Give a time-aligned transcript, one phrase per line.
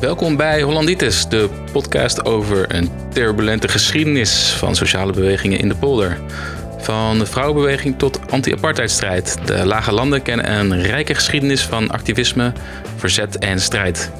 [0.00, 6.18] Welkom bij Hollanditis, de podcast over een turbulente geschiedenis van sociale bewegingen in de polder.
[6.78, 9.38] Van de vrouwenbeweging tot anti-apartheidstrijd.
[9.44, 12.52] De lage landen kennen een rijke geschiedenis van activisme,
[12.96, 14.10] verzet en strijd.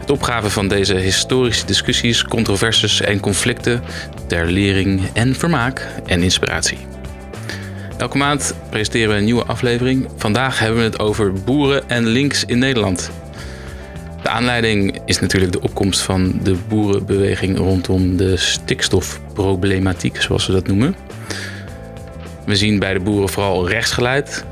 [0.00, 3.82] Het opgaven van deze historische discussies, controversies en conflicten
[4.26, 6.78] ter lering en vermaak en inspiratie.
[7.96, 10.08] Elke maand presenteren we een nieuwe aflevering.
[10.16, 13.10] Vandaag hebben we het over boeren en links in Nederland.
[14.24, 20.66] De aanleiding is natuurlijk de opkomst van de boerenbeweging rondom de stikstofproblematiek, zoals we dat
[20.66, 20.96] noemen.
[22.46, 24.44] We zien bij de boeren vooral rechtsgeleid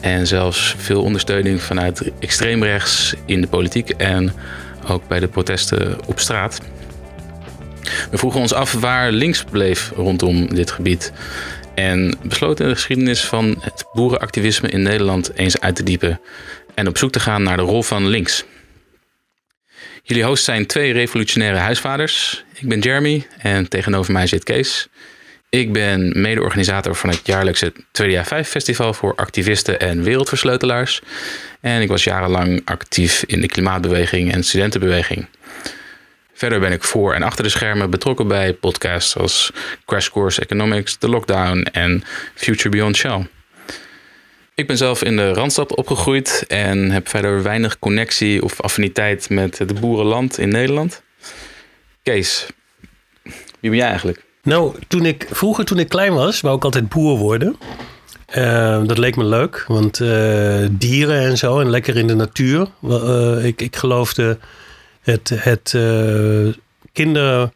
[0.00, 4.32] en zelfs veel ondersteuning vanuit extreemrechts in de politiek en
[4.88, 6.60] ook bij de protesten op straat.
[8.10, 11.12] We vroegen ons af waar links bleef rondom dit gebied
[11.74, 16.20] en besloten de geschiedenis van het boerenactivisme in Nederland eens uit te diepen
[16.74, 18.44] en op zoek te gaan naar de rol van links.
[20.10, 22.44] Jullie hosts zijn twee revolutionaire huisvaders.
[22.54, 24.88] Ik ben Jeremy en tegenover mij zit Kees.
[25.48, 31.00] Ik ben mede-organisator van het jaarlijkse 2 jaar 5 festival voor activisten en wereldversleutelaars.
[31.60, 35.26] En ik was jarenlang actief in de klimaatbeweging en studentenbeweging.
[36.34, 39.50] Verder ben ik voor en achter de schermen betrokken bij podcasts als
[39.86, 43.26] Crash Course Economics, The Lockdown en Future Beyond Shell.
[44.60, 49.58] Ik ben zelf in de Randstad opgegroeid en heb verder weinig connectie of affiniteit met
[49.58, 51.02] het boerenland in Nederland.
[52.02, 52.46] Kees,
[53.60, 54.24] wie ben jij eigenlijk?
[54.42, 57.56] Nou, toen ik, vroeger toen ik klein was, wou ik altijd boer worden.
[58.36, 62.66] Uh, dat leek me leuk, want uh, dieren en zo en lekker in de natuur.
[62.84, 64.38] Uh, ik, ik geloofde
[65.00, 65.76] het, het
[66.92, 67.52] kinderverhaal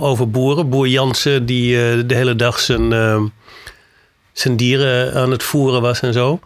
[0.00, 0.68] over boeren.
[0.68, 2.92] Boer Jansen die de hele dag zijn
[4.32, 6.40] zijn dieren aan het voeren was en zo.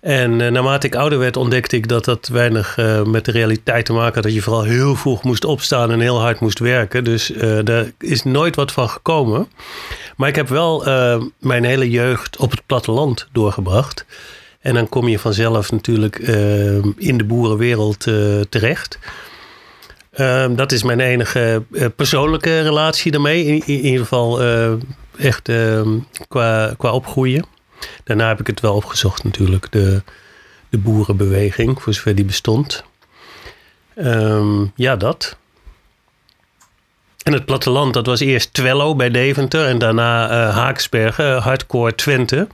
[0.00, 3.84] En uh, naarmate ik ouder werd, ontdekte ik dat dat weinig uh, met de realiteit
[3.84, 4.22] te maken had.
[4.22, 7.04] Dat je vooral heel vroeg moest opstaan en heel hard moest werken.
[7.04, 9.48] Dus uh, daar is nooit wat van gekomen.
[10.16, 10.84] Maar ik heb wel
[11.38, 14.04] mijn hele jeugd op het platteland doorgebracht.
[14.60, 16.18] En dan kom je vanzelf natuurlijk
[16.96, 18.00] in de boerenwereld
[18.48, 18.98] terecht.
[20.50, 21.62] dat is mijn enige
[21.96, 23.44] persoonlijke relatie daarmee.
[23.44, 24.40] In, in ieder geval
[25.20, 25.86] echt uh,
[26.28, 27.44] qua, qua opgroeien.
[28.04, 30.02] Daarna heb ik het wel opgezocht natuurlijk, de,
[30.68, 32.84] de boerenbeweging, voor zover die bestond.
[33.96, 35.36] Um, ja, dat.
[37.22, 42.48] En het platteland, dat was eerst Twello bij Deventer en daarna uh, Haaksbergen, hardcore Twente.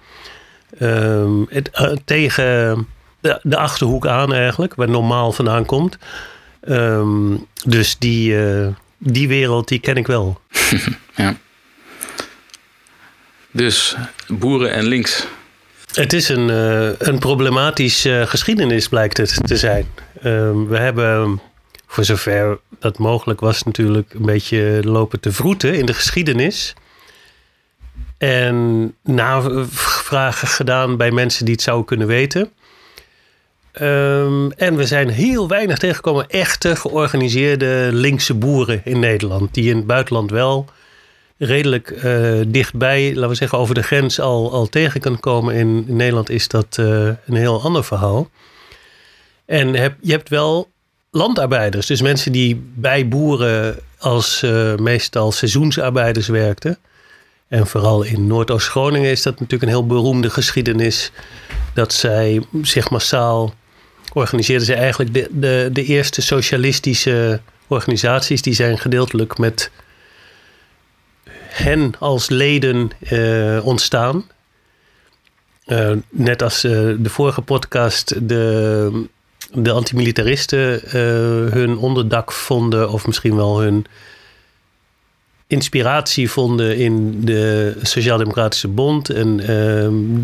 [0.81, 2.87] Um, het, uh, tegen
[3.21, 5.99] de, de, achterhoek aan eigenlijk, waar normaal vandaan komt.
[7.65, 8.37] Dus die,
[8.99, 10.41] die wereld, die ken ik wel.
[11.17, 11.37] ja.
[13.57, 13.97] Dus
[14.29, 15.27] boeren en links.
[15.93, 19.87] Het is een, uh, een problematische uh, geschiedenis, blijkt het te zijn.
[20.17, 20.23] Uh,
[20.69, 21.41] we hebben,
[21.87, 26.75] voor zover dat mogelijk was, natuurlijk een beetje lopen te vroeten in de geschiedenis.
[28.19, 32.51] En navragen gedaan bij mensen die het zouden kunnen weten.
[33.81, 39.55] Um, en we zijn heel weinig tegengekomen echte georganiseerde linkse boeren in Nederland.
[39.55, 40.69] Die in het buitenland wel
[41.39, 45.55] redelijk uh, dichtbij, laten we zeggen, over de grens al, al tegen kan komen.
[45.55, 46.87] In, Nederland is dat uh,
[47.27, 48.31] een heel ander verhaal.
[49.45, 50.71] En heb, je hebt wel
[51.11, 56.79] landarbeiders, dus mensen die bij boeren als uh, meestal seizoensarbeiders werkten.
[57.49, 61.11] En vooral in Noordoost-Groningen is dat natuurlijk een heel beroemde geschiedenis.
[61.75, 63.55] Dat zij zich massaal
[64.13, 64.67] organiseerden.
[64.67, 68.43] Ze eigenlijk de, de eerste socialistische organisaties.
[68.43, 69.71] Die zijn gedeeltelijk met
[71.57, 74.25] hen als leden uh, ontstaan.
[75.67, 79.05] Uh, net als uh, de vorige podcast de,
[79.53, 80.81] de antimilitaristen
[81.53, 83.87] hun onderdak vonden, of misschien wel hun
[85.47, 89.37] inspiratie vonden in de Sociaal-Democratische Bond en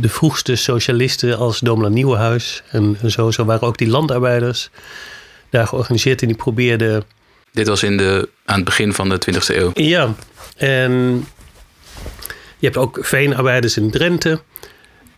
[0.01, 3.31] de vroegste socialisten als Domela Nieuwenhuis en, en zo.
[3.31, 4.71] Zo waren ook die landarbeiders
[5.51, 7.03] daar georganiseerd en die probeerden.
[7.53, 9.71] Dit was in de, aan het begin van de 20e eeuw.
[9.75, 10.15] Ja,
[10.57, 11.27] en
[12.63, 14.41] je hebt ook veenarbeiders in Drenthe.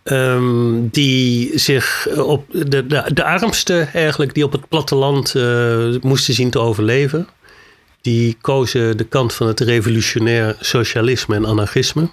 [0.03, 6.33] Um, die zich op de, de, de armsten eigenlijk, die op het platteland uh, moesten
[6.33, 7.27] zien te overleven.
[8.01, 12.09] Die kozen de kant van het revolutionair socialisme en anarchisme.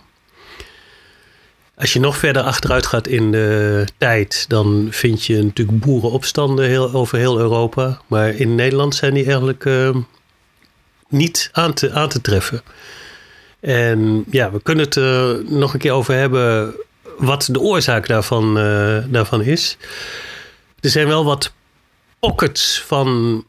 [1.74, 6.92] Als je nog verder achteruit gaat in de tijd, dan vind je natuurlijk boerenopstanden heel,
[6.92, 8.00] over heel Europa.
[8.06, 9.96] Maar in Nederland zijn die eigenlijk uh,
[11.08, 12.62] niet aan te, aan te treffen.
[13.62, 16.74] En ja, we kunnen het er nog een keer over hebben
[17.18, 19.76] wat de oorzaak daarvan, uh, daarvan is.
[20.80, 21.52] er zijn wel wat
[22.18, 23.44] pockets van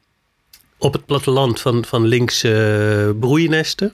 [0.78, 3.94] op het platteland van, van linkse uh, broeinesten.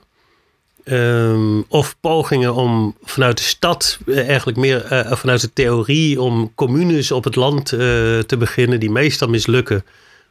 [0.86, 7.12] Um, of pogingen om vanuit de stad, uh, eigenlijk meer vanuit de theorie, om communes
[7.12, 9.86] op het land te beginnen, die meestal mislukken,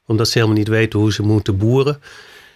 [0.07, 2.01] omdat ze helemaal niet weten hoe ze moeten boeren.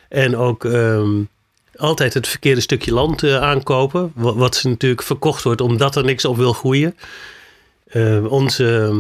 [0.09, 1.29] En ook um,
[1.77, 6.37] altijd het verkeerde stukje land aankopen, wat, ze natuurlijk verkocht wordt omdat er niks op
[6.37, 6.97] wil groeien.
[7.89, 8.93] Ehm, onze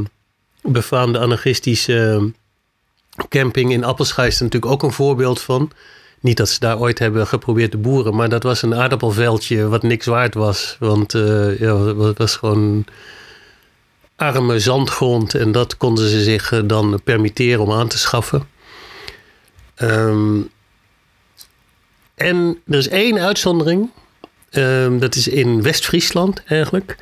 [0.63, 2.33] befaamde anarchistische
[3.29, 5.71] camping in Appelscha is er natuurlijk ook een voorbeeld van.
[6.21, 9.83] Niet dat ze daar ooit hebben geprobeerd te boeren, maar dat was een aardappelveldje wat
[9.83, 10.77] niks waard was.
[10.79, 12.85] Want uh, ja, het was gewoon
[14.17, 18.49] arme zandgrond en dat konden ze zich eh, dan permitteren om aan te schaffen.
[19.83, 20.51] Um,
[22.15, 23.91] en er is één uitzondering.
[24.51, 26.97] Um, dat is in West-Friesland eigenlijk.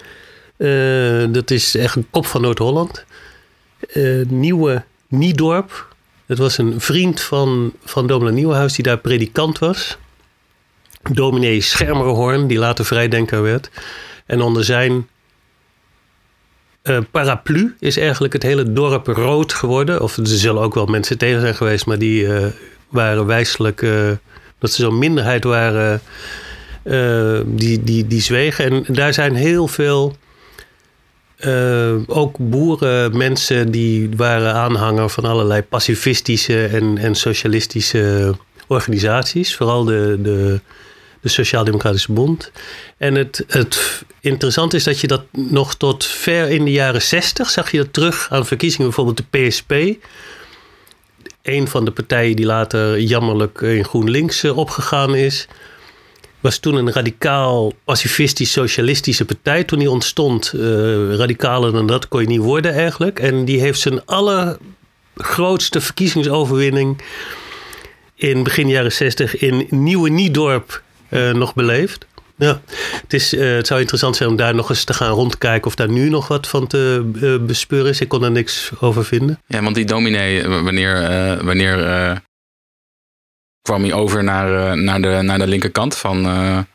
[0.57, 3.05] Uh, dat is echt een kop van Noord-Holland.
[3.95, 5.95] Uh, nieuwe Niedorp.
[6.27, 9.99] Het was een vriend van, van dominee Nieuwenhuis die daar predikant was.
[11.13, 13.71] Dominee Schermerhorn, die later vrijdenker werd.
[14.27, 15.09] En onder zijn
[16.83, 20.03] uh, paraplu is eigenlijk het hele dorp rood geworden.
[20.03, 22.29] Of er zullen ook wel mensen tegen zijn geweest, maar die
[22.89, 23.87] waren wijselijk...
[24.61, 26.01] Dat ze zo'n minderheid waren,
[27.45, 28.65] die, die, die zwegen.
[28.65, 30.17] En daar zijn heel veel
[31.47, 38.35] uh, ook boerenmensen die waren aanhanger van allerlei pacifistische en, en socialistische
[38.67, 39.57] organisaties.
[39.57, 40.61] Vooral de, de,
[41.21, 42.51] de Sociaal-Democratische Bond.
[42.97, 47.51] En het, het interessante is dat je dat nog tot ver in de jaren zestig
[47.51, 48.87] zag je dat terug aan verkiezingen.
[48.87, 49.73] Bijvoorbeeld de PSP.
[51.43, 55.49] Een van de partijen die later jammerlijk in GroenLinks eh, opgegaan is
[56.41, 59.65] was toen een radicaal pacifistisch-socialistische partij.
[59.65, 63.19] Toen die ontstond, uh, radicaler dan dat kon je niet worden eigenlijk.
[63.19, 67.03] En die heeft zijn allergrootste verkiezingsoverwinning
[68.15, 72.07] in begin jaren 60 in Nieuwe Niedorp uh, nog beleefd.
[72.41, 72.61] Ja,
[73.03, 75.75] het, is, uh, het zou interessant zijn om daar nog eens te gaan rondkijken of
[75.75, 78.01] daar nu nog wat van te uh, bespeuren is.
[78.01, 79.39] Ik kon daar niks over vinden.
[79.47, 81.77] Ja, want die dominee, wanneer, uh, wanneer
[83.63, 86.67] kwam hij over naar, naar, de, naar de linkerkant van.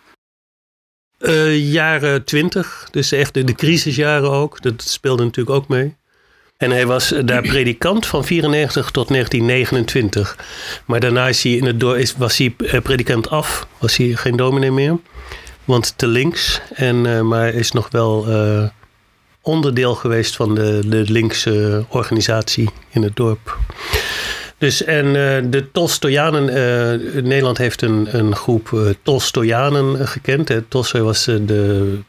[1.51, 4.61] Jaren twintig, dus echt de, de crisisjaren ook.
[4.61, 5.95] Dat speelde natuurlijk ook mee.
[6.57, 10.37] En hij was daar predikant van 94 tot 1929.
[10.85, 12.49] Maar daarna is hij in het door, is, was hij
[12.81, 14.97] predikant af, was hij geen dominee meer.
[15.65, 18.27] Want te links, en, maar is nog wel
[19.41, 23.57] onderdeel geweest van de, de linkse organisatie in het dorp.
[24.57, 26.45] Dus en uh, de Tolstoyanen,
[27.27, 30.47] Nederland heeft een, een groep uh, Tolstoyanen gekend.
[30.47, 30.61] Hè.
[30.61, 31.99] Tolstoy was de,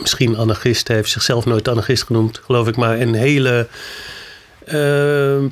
[0.00, 3.68] misschien anarchist, hij heeft zichzelf nooit anarchist genoemd, geloof ik, maar een hele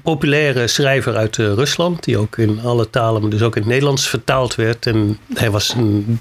[0.02, 4.54] populaire schrijver uit Rusland, die ook in alle talen, dus ook in het Nederlands vertaald
[4.54, 4.86] werd.
[4.86, 6.20] En hij was een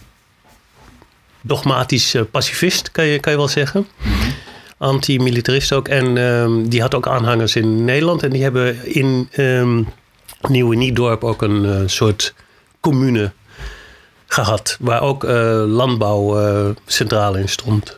[1.47, 3.87] dogmatisch pacifist, kan je, kan je wel zeggen.
[4.77, 5.87] Anti-militarist ook.
[5.87, 8.23] En um, die had ook aanhangers in Nederland.
[8.23, 9.87] En die hebben in um,
[10.47, 12.33] Nieuwe Niedorp ook een uh, soort
[12.81, 13.31] commune
[14.25, 14.77] gehad.
[14.79, 17.97] Waar ook uh, landbouw uh, centraal in stond.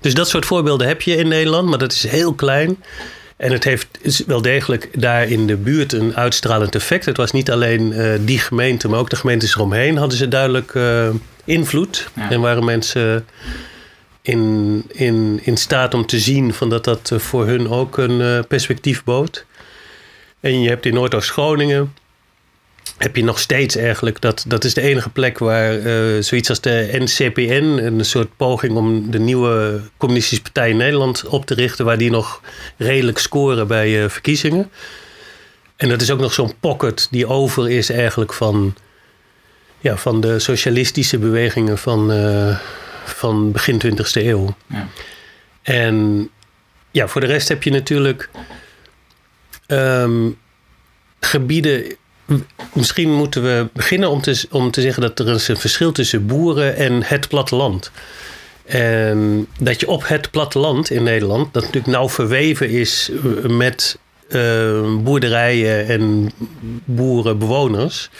[0.00, 1.68] Dus dat soort voorbeelden heb je in Nederland.
[1.68, 2.82] Maar dat is heel klein.
[3.36, 7.04] En het heeft wel degelijk daar in de buurt een uitstralend effect.
[7.04, 7.94] Het was niet alleen
[8.24, 10.72] die gemeente, maar ook de gemeentes eromheen hadden ze duidelijk
[11.44, 12.10] invloed.
[12.14, 12.30] Ja.
[12.30, 13.26] En waren mensen
[14.22, 18.20] in, in, in staat om te zien van dat dat eh, voor hun ook een
[18.20, 19.44] uh, perspectief bood.
[20.40, 21.92] En je hebt in Noordoost-Groningen
[22.98, 26.60] heb je nog steeds eigenlijk, dat, dat is de enige plek waar uh, zoiets als
[26.60, 31.84] de NCPN, een soort poging om de nieuwe communistische partij in Nederland op te richten,
[31.84, 32.40] waar die nog
[32.76, 34.70] redelijk scoren bij uh, verkiezingen.
[35.76, 38.74] En dat is ook nog zo'n pocket die over is eigenlijk van,
[39.82, 42.58] ja, van de socialistische bewegingen van, uh,
[43.04, 44.54] van begin 20e eeuw.
[44.66, 44.88] Ja.
[45.62, 46.28] En
[46.90, 48.30] ja, voor de rest heb je natuurlijk
[49.66, 50.38] um,
[51.20, 51.96] gebieden.
[52.72, 56.26] Misschien moeten we beginnen om te, om te zeggen dat er is een verschil tussen
[56.26, 57.90] boeren en het platteland.
[58.64, 63.10] En dat je op het platteland in Nederland, dat natuurlijk nauw verweven is
[63.42, 63.98] met
[64.28, 66.32] uh, boerderijen en
[66.84, 68.10] boerenbewoners,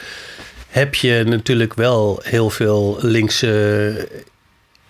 [0.73, 4.09] heb je natuurlijk wel heel veel linkse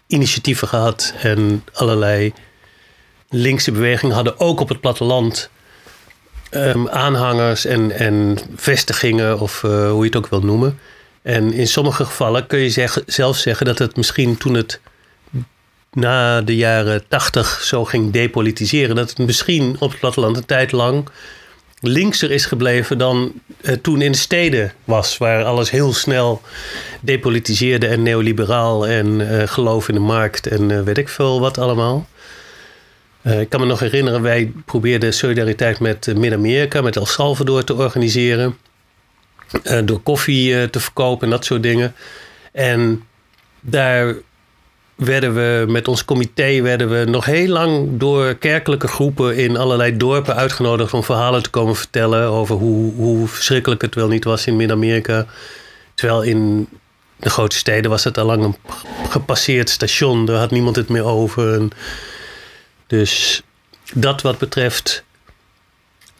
[0.06, 2.32] initiatieven gehad en allerlei
[3.28, 5.50] linkse bewegingen hadden ook op het platteland
[6.50, 10.78] um, aanhangers en, en vestigingen, of uh, hoe je het ook wil noemen.
[11.22, 14.80] En in sommige gevallen kun je zeg, zelfs zeggen dat het misschien toen het
[15.92, 20.72] na de jaren tachtig zo ging depolitiseren, dat het misschien op het platteland een tijd
[20.72, 21.08] lang
[21.82, 23.32] linkser is gebleven dan
[23.82, 26.40] toen in de steden was, waar alles heel snel
[27.00, 31.58] depolitiseerde en neoliberaal en uh, geloof in de markt en uh, weet ik veel wat
[31.58, 32.06] allemaal.
[33.22, 38.56] ik kan me nog herinneren, wij probeerden solidariteit met Midden-Amerika, met El Salvador te organiseren.
[39.84, 41.94] door koffie te verkopen en dat soort dingen.
[42.52, 43.04] En
[43.60, 44.14] daar
[45.04, 49.96] werden we met ons comité werden we nog heel lang door kerkelijke groepen in allerlei
[49.96, 54.46] dorpen uitgenodigd om verhalen te komen vertellen over hoe, hoe verschrikkelijk het wel niet was
[54.46, 55.26] in Midden-Amerika.
[55.94, 56.68] Terwijl in
[57.16, 58.56] de grote steden was het al lang een
[59.08, 61.68] gepasseerd station, daar had niemand het meer over.
[62.86, 63.42] Dus
[63.94, 65.04] dat wat betreft.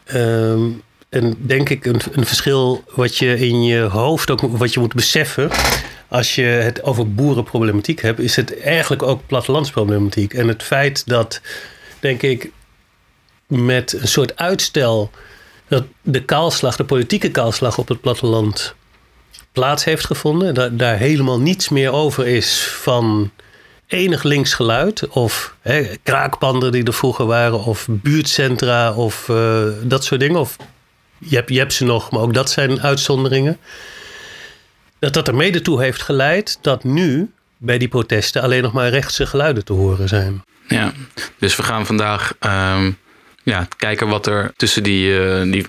[0.03, 0.69] Ehm,
[1.09, 4.93] en denk ik een, een verschil wat je in je hoofd ook wat je moet
[4.93, 5.49] beseffen
[6.13, 10.33] als je het over boerenproblematiek hebt, is het eigenlijk ook plattelandsproblematiek.
[10.33, 11.41] En het feit dat,
[11.99, 12.51] denk ik,
[13.47, 15.11] met een soort uitstel
[15.67, 18.75] dat de kaalslag, de politieke kaalslag op het platteland
[19.51, 20.77] plaats heeft gevonden.
[20.77, 23.31] Daar helemaal niets meer over is van
[23.87, 25.07] enig links geluid.
[25.07, 27.63] Of hè, kraakpanden die er vroeger waren.
[27.63, 30.39] Of buurtcentra of uh, dat soort dingen.
[30.39, 30.55] Of
[31.17, 33.57] je hebt, je hebt ze nog, maar ook dat zijn uitzonderingen
[35.03, 38.89] dat dat er mede toe heeft geleid dat nu bij die protesten alleen nog maar
[38.89, 40.43] rechtse geluiden te horen zijn.
[40.67, 40.91] Ja,
[41.39, 42.85] dus we gaan vandaag uh,
[43.43, 45.65] ja, kijken wat er tussen die, uh, die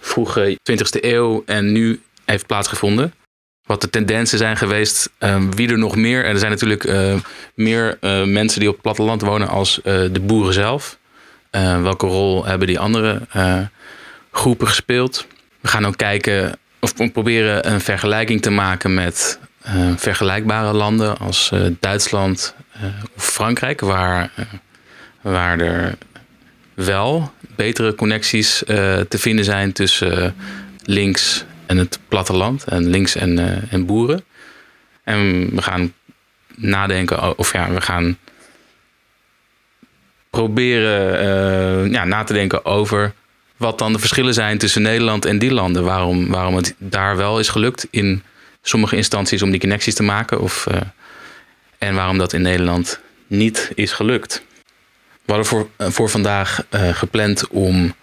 [0.00, 3.14] vroege 20e eeuw en nu heeft plaatsgevonden.
[3.66, 6.24] Wat de tendensen zijn geweest, uh, wie er nog meer.
[6.24, 7.14] En er zijn natuurlijk uh,
[7.54, 10.98] meer mensen die op het platteland wonen als de boeren zelf.
[11.82, 13.22] welke rol hebben die andere
[14.30, 15.26] groepen gespeeld?
[15.60, 21.50] We gaan ook kijken of proberen een vergelijking te maken met uh, vergelijkbare landen als
[21.54, 22.82] uh, Duitsland uh,
[23.16, 24.30] of Frankrijk, waar,
[25.20, 25.94] waar er
[26.74, 28.62] wel betere connecties
[29.08, 30.34] te vinden zijn tussen
[30.84, 33.38] links en het platteland en links en,
[33.70, 34.24] en boeren.
[35.04, 35.94] En we gaan
[36.56, 38.18] nadenken, of ja, we gaan
[40.30, 43.12] proberen ja, na te denken over
[43.60, 45.84] wat dan de verschillen zijn tussen Nederland en die landen.
[45.84, 48.22] Waarom, waarom het daar wel is gelukt in
[48.62, 50.40] sommige instanties om die connecties te maken.
[50.40, 50.80] Of, uh,
[51.78, 54.42] en waarom dat in Nederland niet is gelukt.
[55.24, 57.94] We hadden voor, eh, voor vandaag uh, gepland om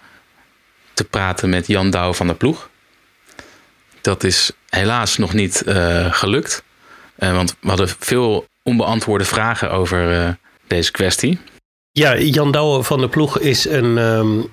[0.94, 2.70] te praten met Jan Douw van der Ploeg.
[4.00, 5.62] Dat is helaas nog niet
[6.10, 6.62] gelukt.
[7.16, 10.36] want we hadden veel onbeantwoorde vragen over
[10.66, 11.38] deze kwestie.
[11.92, 14.50] Ja, Jan Douwe van der Ploeg is een, um,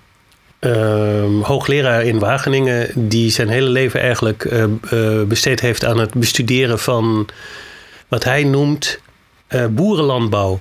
[0.66, 6.80] uh, hoogleraar in Wageningen, die zijn hele leven eigenlijk uh, besteed heeft aan het bestuderen
[6.80, 7.28] van
[8.08, 9.00] wat hij noemt
[9.50, 10.60] uh, boerenlandbouw.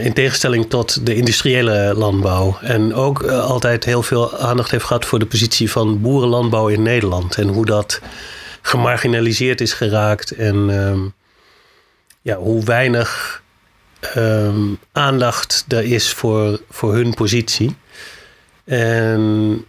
[0.00, 2.58] in tegenstelling tot de industriële landbouw.
[2.60, 7.36] En ook altijd heel veel aandacht heeft gehad voor de positie van boerenlandbouw in Nederland.
[7.36, 8.00] En hoe dat
[8.62, 10.30] gemarginaliseerd is geraakt.
[10.30, 11.00] En ehm,
[12.22, 13.42] ja, hoe weinig
[14.00, 17.76] ehm, aandacht er is voor, voor hun positie.
[18.70, 19.64] En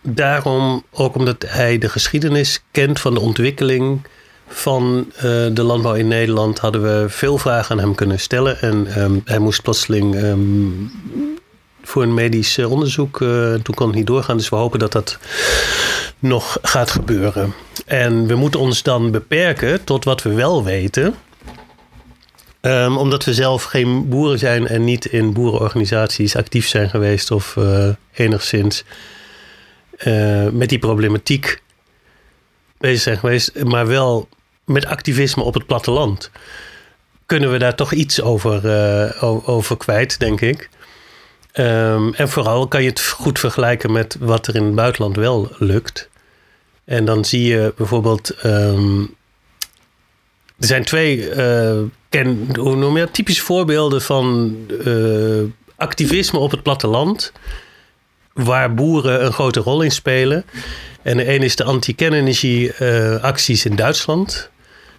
[0.00, 4.00] daarom, ook omdat hij de geschiedenis kent van de ontwikkeling
[4.48, 5.22] van uh,
[5.52, 8.60] de landbouw in Nederland, hadden we veel vragen aan hem kunnen stellen.
[8.60, 10.90] En um, hij moest plotseling um,
[11.82, 14.36] voor een medisch onderzoek, uh, toen kon het niet doorgaan.
[14.36, 15.18] Dus we hopen dat dat
[16.18, 17.54] nog gaat gebeuren.
[17.86, 21.14] En we moeten ons dan beperken tot wat we wel weten.
[22.64, 27.56] Um, omdat we zelf geen boeren zijn en niet in boerenorganisaties actief zijn geweest of
[27.56, 28.84] uh, enigszins
[29.98, 31.62] uh, met die problematiek
[32.78, 34.28] bezig zijn geweest, maar wel
[34.64, 36.30] met activisme op het platteland,
[37.26, 38.64] kunnen we daar toch iets over,
[39.22, 40.68] uh, over kwijt, denk ik.
[41.54, 45.50] Um, en vooral kan je het goed vergelijken met wat er in het buitenland wel
[45.58, 46.08] lukt.
[46.84, 48.44] En dan zie je bijvoorbeeld.
[48.44, 49.14] Um,
[50.62, 51.30] er zijn twee
[52.08, 55.42] ken, hoe noem je typische voorbeelden van uh,
[55.76, 57.32] activisme op het platteland.
[58.32, 60.44] Waar boeren een grote rol in spelen.
[61.02, 64.50] En de een is de anti-kernenergie uh, acties in Duitsland.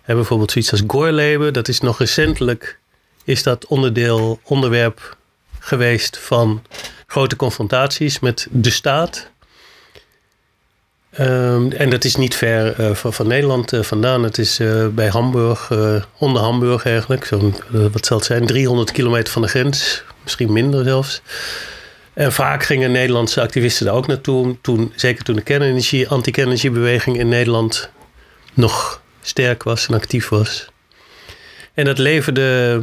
[0.03, 1.51] En bijvoorbeeld zoiets als Gorlebe.
[1.51, 2.79] Dat is nog recentelijk
[3.23, 5.17] is dat onderdeel, onderwerp
[5.59, 6.63] geweest van
[7.07, 9.31] grote confrontaties met de staat.
[11.19, 14.23] Um, en dat is niet ver uh, van, Nederland uh, vandaan.
[14.23, 15.71] Het is uh, bij Hamburg,
[16.17, 17.25] onder Hamburg eigenlijk.
[17.25, 17.55] Zo'n,
[17.91, 20.03] wat zal het zijn, 300 kilometer van de grens.
[20.23, 21.21] Misschien minder zelfs.
[22.13, 24.55] En vaak gingen Nederlandse activisten daar ook naartoe.
[24.61, 27.89] Toen, zeker toen de kernenergie, anti-kernenergiebeweging in Nederland
[28.53, 30.67] nog sterk was en actief was.
[31.73, 32.81] En dat leverde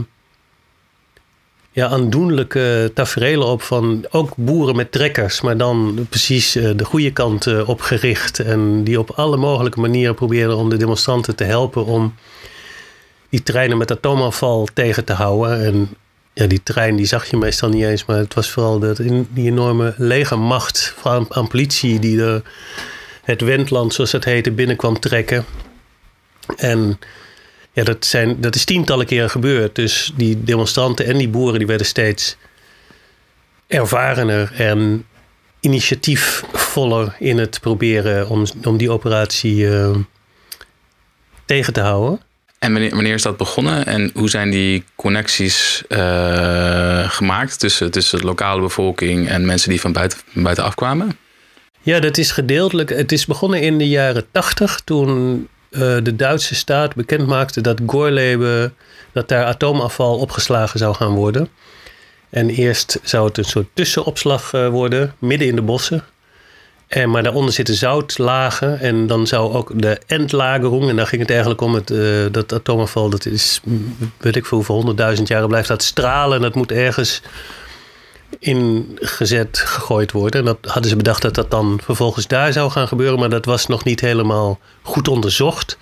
[1.72, 7.12] ja, aandoenlijke tafereelen op van ook boeren met trekkers, maar dan precies eh, de goede
[7.12, 8.38] kant uh, op gericht.
[8.38, 12.14] En die op alle mogelijke manieren probeerden om de demonstranten te helpen om
[13.28, 15.64] die treinen met atoomafval tegen te houden.
[15.64, 15.88] En
[16.32, 18.96] ja, die trein die zag je meestal niet eens, maar het was vooral dat,
[19.28, 22.42] die enorme legermacht van, aan politie die de,
[23.22, 25.44] het Wendland, zoals het heette, binnenkwam trekken.
[26.56, 26.98] En
[27.72, 29.74] ja, dat, zijn, dat is tientallen keren gebeurd.
[29.74, 32.36] Dus die demonstranten en die boeren die werden steeds
[33.66, 35.04] ervarener en
[35.60, 39.96] initiatiefvoller in het proberen om, om die operatie uh,
[41.44, 42.20] tegen te houden.
[42.58, 48.18] En wanneer, wanneer is dat begonnen en hoe zijn die connecties uh, gemaakt tussen, tussen
[48.18, 51.18] de lokale bevolking en mensen die van buiten, van buitenaf kwamen?
[51.82, 52.88] Ja, dat is gedeeltelijk.
[52.88, 58.74] Het is begonnen in de jaren tachtig toen de Duitse staat bekend maakte dat Gorleben,
[59.12, 61.48] dat daar atoomafval opgeslagen zou gaan worden.
[62.30, 66.04] En eerst zou het een soort tussenopslag uh, worden, midden in de bossen.
[66.86, 71.30] En, maar daaronder zitten zoutlagen en dan zou ook de endlagerung, en daar ging het
[71.30, 73.60] eigenlijk om, het, uh, dat atoomafval, dat is,
[74.16, 77.22] weet ik veel hoeveel, honderdduizend jaren blijft dat stralen en dat moet ergens
[78.38, 80.40] ingezet, gegooid worden.
[80.40, 83.44] En dat hadden ze bedacht dat dat dan vervolgens daar zou gaan gebeuren, maar dat
[83.44, 85.78] was nog niet helemaal goed onderzocht.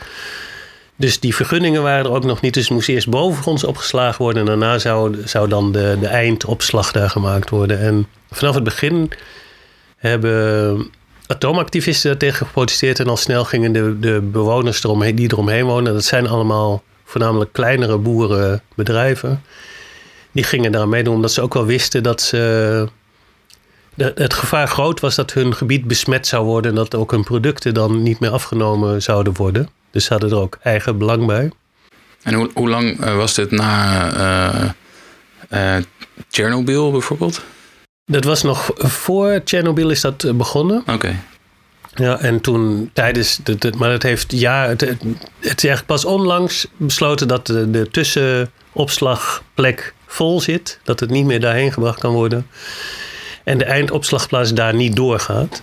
[0.96, 2.54] Dus die vergunningen waren er ook nog niet.
[2.54, 4.40] Dus het moest eerst bovengronds opgeslagen worden.
[4.40, 7.78] En daarna zou, zou dan de, de eindopslag daar gemaakt worden.
[7.78, 9.10] En vanaf het begin
[9.96, 10.90] hebben
[11.26, 13.00] atoomactivisten daartegen geprotesteerd.
[13.00, 15.92] En al snel gingen de, de bewoners eromheen, die eromheen wonen.
[15.92, 19.42] Dat zijn allemaal voornamelijk kleinere boerenbedrijven
[20.32, 22.88] die gingen daar meedoen omdat ze ook wel wisten dat ze,
[23.96, 27.74] het gevaar groot was dat hun gebied besmet zou worden en dat ook hun producten
[27.74, 29.68] dan niet meer afgenomen zouden worden.
[29.90, 31.50] Dus ze hadden er ook eigen belang bij.
[32.22, 34.74] En hoe, hoe lang eh, was dit na
[35.52, 35.76] uh,
[36.30, 37.42] Chernobyl bijvoorbeeld?
[38.04, 40.82] Dat was nog voor Chernobyl is dat begonnen.
[40.86, 41.16] Oké.
[41.94, 45.04] Ja, en toen tijdens, de, maar het heeft ja, het, het,
[45.40, 51.40] is eigenlijk pas onlangs besloten dat de, de tussenopslagplek vol zit, dat het niet meer
[51.40, 52.46] daarheen gebracht kan worden.
[53.44, 55.62] En de eindopslagplaats daar niet doorgaat.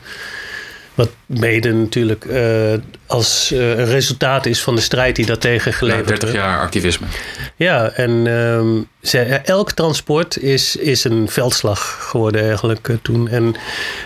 [0.96, 2.74] Wat mede natuurlijk uh,
[3.08, 6.22] als uh, een resultaat is van de strijd die daartegen geleverd werd.
[6.22, 7.08] 30 jaar activisme.
[7.56, 13.28] Ja, en um, ze, elk transport is, is een veldslag geworden eigenlijk uh, toen.
[13.28, 13.56] En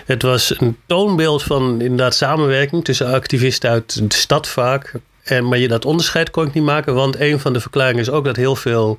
[0.06, 4.92] het was een toonbeeld van inderdaad samenwerking tussen activisten uit de stad vaak.
[5.22, 8.10] En, maar je dat onderscheid kon ik niet maken, want een van de verklaringen is
[8.10, 8.98] ook dat heel veel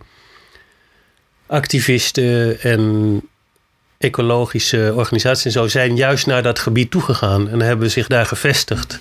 [1.51, 3.21] activisten en
[3.97, 8.99] ecologische organisaties en zo zijn juist naar dat gebied toegegaan en hebben zich daar gevestigd.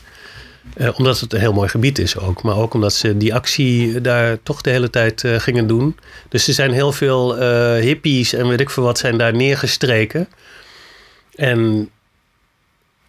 [0.75, 2.43] Eh, omdat het een heel mooi gebied is ook.
[2.43, 5.97] Maar ook omdat ze die actie daar toch de hele tijd uh, gingen doen.
[6.29, 10.29] Dus er zijn heel veel uh, hippies en weet ik veel wat zijn daar neergestreken.
[11.35, 11.91] En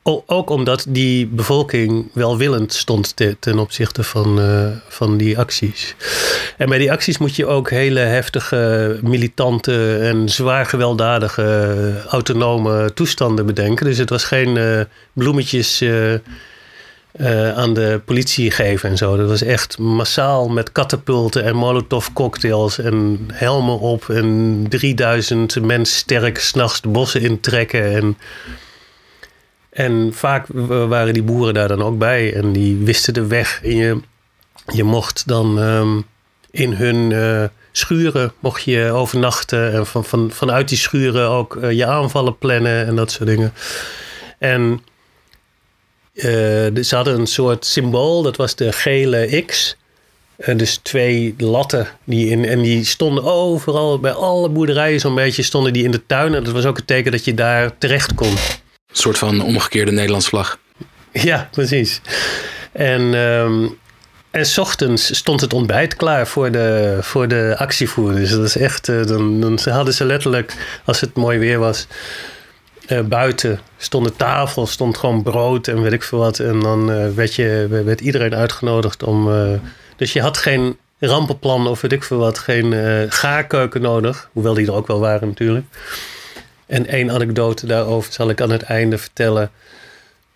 [0.03, 5.95] ook omdat die bevolking welwillend stond ten opzichte van, uh, van die acties.
[6.57, 13.45] En bij die acties moet je ook hele heftige, militante en zwaar gewelddadige autonome toestanden
[13.45, 13.85] bedenken.
[13.85, 14.81] Dus het was geen uh,
[15.13, 16.13] bloemetjes uh,
[17.57, 19.17] aan de politie geven en zo.
[19.17, 25.97] Dat was echt massaal met katapulten en molotov cocktails en helmen op en 3000 mensen
[25.97, 28.17] sterk s'nachts de bossen intrekken en
[29.71, 33.60] en vaak waren die boeren daar dan ook bij en die wisten de weg.
[33.63, 33.99] En je,
[34.65, 36.05] je mocht dan um,
[36.51, 41.71] in hun uh, schuren mocht je overnachten en van, van, vanuit die schuren ook uh,
[41.71, 43.53] je aanvallen plannen en dat soort dingen.
[44.38, 44.81] En
[46.13, 46.23] uh,
[46.84, 49.77] ze hadden een soort symbool, dat was de gele X.
[50.55, 55.73] dus twee latten die in, en die stonden overal bij alle boerderijen zo'n beetje stonden
[55.73, 56.34] die in de tuin.
[56.34, 58.34] En dat was ook het teken dat je daar terecht kon.
[58.91, 60.60] Een soort van omgekeerde Nederlandse vlag.
[61.12, 62.01] Ja, precies.
[62.71, 63.77] En, um,
[64.32, 68.30] en s ochtends stond het ontbijt klaar voor de, voor de actievoerders.
[68.30, 70.54] Dat is echt, uh, dan, dan hadden ze letterlijk,
[70.86, 71.88] als het mooi weer was,
[72.88, 76.39] uh, buiten stond de tafel, stond gewoon brood en weet ik veel wat.
[76.39, 79.30] En dan uh, werd, je, werd iedereen uitgenodigd om.
[79.95, 82.73] dus je had geen rampenplan of weet ik veel wat, geen
[83.12, 84.30] gaarkeuken nodig.
[84.34, 85.65] Hoewel die er ook wel waren natuurlijk.
[86.71, 89.51] En één anekdote daarover zal ik aan het einde vertellen.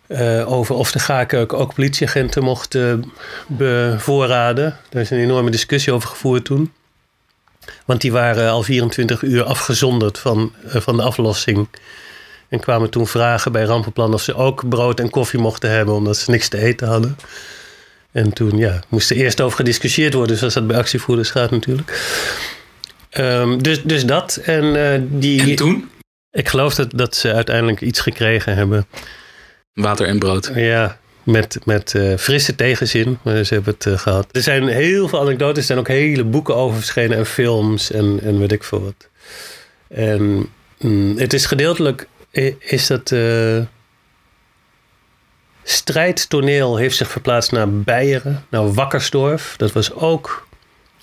[0.08, 3.12] Uh, over of de gaarkeuken ook politieagenten mochten
[3.48, 4.78] bevoorraden.
[4.90, 6.74] Daar is een enorme discussie over gevoerd toen.
[7.86, 11.68] Want die waren al 24 uur afgezonderd van, uh, van de aflossing.
[12.50, 16.18] En kwamen toen vragen bij Rampenplan of ze ook brood en koffie mochten hebben, omdat
[16.18, 17.18] ze niks te eten hadden.
[18.12, 22.00] En toen ja, moest er eerst over gediscussieerd worden, zoals dat bij actievoerders gaat natuurlijk.
[23.10, 24.36] Ehm, dus, dus dat.
[24.36, 25.90] En, eh, die, En toen?
[26.36, 28.88] Ik geloof dat, dat ze uiteindelijk iets gekregen hebben.
[29.74, 30.52] Water en brood.
[30.56, 33.18] Ja, met, met eh, frisse tegenzin.
[33.22, 34.28] Maar ze hebben het eh, gehad.
[34.32, 35.58] Er zijn heel veel anekdotes.
[35.58, 37.18] Er zijn ook hele boeken over verschenen.
[37.18, 39.10] En films en, en weet ik veel wat.
[39.88, 42.08] En mm, het is gedeeltelijk...
[42.60, 43.12] Is dat...
[43.12, 43.62] eh
[45.64, 48.46] strijdtoneel heeft zich verplaatst naar Beieren.
[48.50, 49.54] Naar Wakkersdorf.
[49.58, 50.48] Dat was ook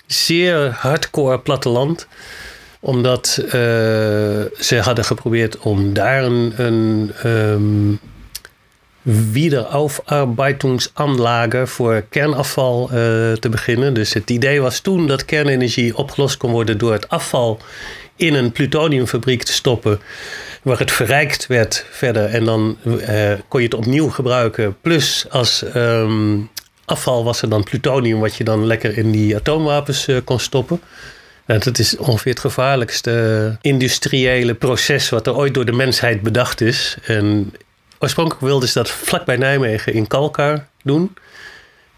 [0.07, 2.07] zeer hardcore platteland
[2.85, 3.51] omdat eh,
[4.59, 8.01] ze hadden geprobeerd om daar een, een um,
[11.69, 12.89] voor kernafval uh,
[13.33, 13.95] te beginnen.
[13.95, 17.59] Dus het idee was toen dat kernenergie opgelost kon worden door het afval
[18.17, 20.01] in een plutoniumfabriek te stoppen.
[20.63, 24.77] Waar het verrijkt werd verder en dan uh, kon je het opnieuw gebruiken.
[24.81, 26.51] Plus als um,
[26.85, 30.81] afval was er dan plutonium, wat je dan lekker in die atoomwapens kon stoppen.
[31.59, 36.97] Dat is ongeveer het gevaarlijkste industriële proces wat er ooit door de mensheid bedacht is.
[37.03, 37.53] En
[37.99, 41.15] oorspronkelijk wilden ze dat vlakbij Nijmegen in Kalkar doen.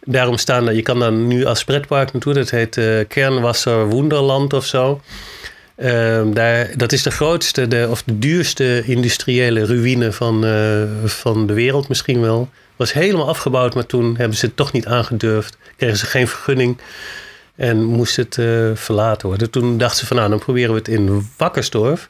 [0.05, 4.67] Daarom staan, je kan daar nu als pretpark naartoe, dat heet uh, Kernwasser Wonderland of
[4.67, 5.01] zo.
[5.77, 11.47] Uh, daar, dat is de grootste de, of de duurste industriële ruïne van, uh, van
[11.47, 12.49] de wereld misschien wel.
[12.77, 15.57] Was helemaal afgebouwd, maar toen hebben ze het toch niet aangedurfd.
[15.77, 16.79] Kregen ze geen vergunning.
[17.57, 19.51] En moest het uh, verlaten worden.
[19.51, 22.09] Toen dachten ze van nou, dan proberen we het in Wakkersdorf.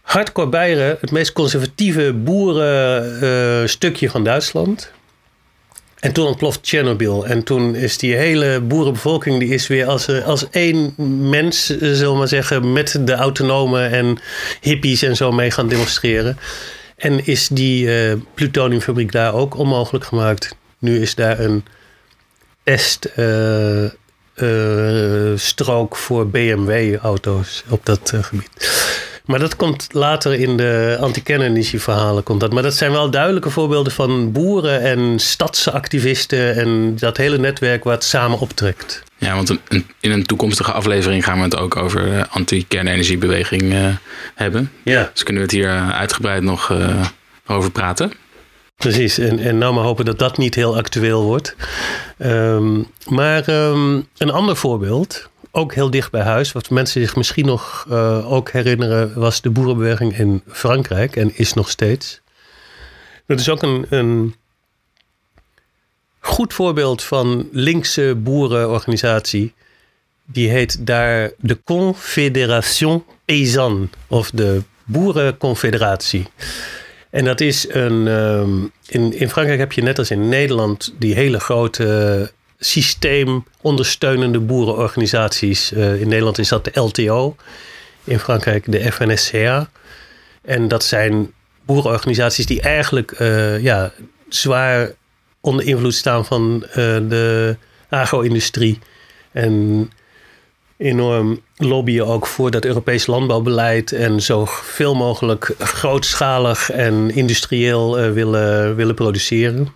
[0.00, 4.92] Hardcore Beieren, het meest conservatieve boerenstukje uh, van Duitsland.
[5.98, 7.26] En toen ontploft Tsjernobyl.
[7.26, 10.94] En toen is die hele boerenbevolking, die is weer als, als één
[11.28, 14.18] mens, zullen we maar zeggen, met de autonomen en
[14.60, 16.38] hippies en zo mee gaan demonstreren.
[16.96, 17.90] En is die
[18.34, 20.56] plutoniumfabriek daar ook onmogelijk gemaakt.
[20.78, 21.64] Nu is daar een
[22.68, 23.92] teststrook
[25.92, 28.76] uh, uh, voor BMW-auto's op dat uh, gebied.
[29.24, 32.22] Maar dat komt later in de anti-kernenergie-verhalen.
[32.22, 32.52] Komt dat.
[32.52, 38.04] Maar dat zijn wel duidelijke voorbeelden van boeren en stadsactivisten en dat hele netwerk het
[38.04, 39.02] samen optrekt.
[39.16, 43.96] Ja, want een, een, in een toekomstige aflevering gaan we het ook over de anti-kernenergiebeweging
[44.34, 44.72] hebben.
[44.82, 45.10] Ja.
[45.12, 46.72] Dus kunnen we het hier uitgebreid nog
[47.46, 48.12] over praten.
[48.78, 51.56] Precies, en, en nou maar hopen dat dat niet heel actueel wordt.
[52.18, 57.46] Um, maar um, een ander voorbeeld, ook heel dicht bij huis, wat mensen zich misschien
[57.46, 62.20] nog uh, ook herinneren, was de boerenbeweging in Frankrijk en is nog steeds.
[63.26, 64.34] Dat is ook een, een
[66.20, 69.54] goed voorbeeld van linkse boerenorganisatie.
[70.24, 76.26] Die heet daar de Confédération Paysanne of de Boerenconfederatie.
[77.10, 78.06] En dat is een.
[78.06, 85.72] Um, in, in Frankrijk heb je net als in Nederland die hele grote systeemondersteunende boerenorganisaties.
[85.72, 87.36] Uh, in Nederland is dat de LTO,
[88.04, 89.70] in Frankrijk de FNSCA.
[90.42, 91.32] En dat zijn
[91.64, 93.92] boerenorganisaties die eigenlijk uh, ja,
[94.28, 94.92] zwaar
[95.40, 96.74] onder invloed staan van uh,
[97.08, 97.56] de
[97.88, 98.78] agro-industrie.
[99.32, 99.90] En
[100.76, 108.12] enorm lobbyen ook voor dat Europees landbouwbeleid en zo veel mogelijk grootschalig en industrieel uh,
[108.12, 109.68] willen, willen produceren.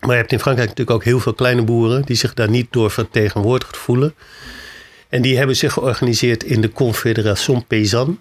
[0.00, 2.66] Maar je hebt in Frankrijk natuurlijk ook heel veel kleine boeren die zich daar niet
[2.70, 4.14] door vertegenwoordigd voelen.
[5.08, 8.14] En die hebben zich georganiseerd in de Confédération Paysanne.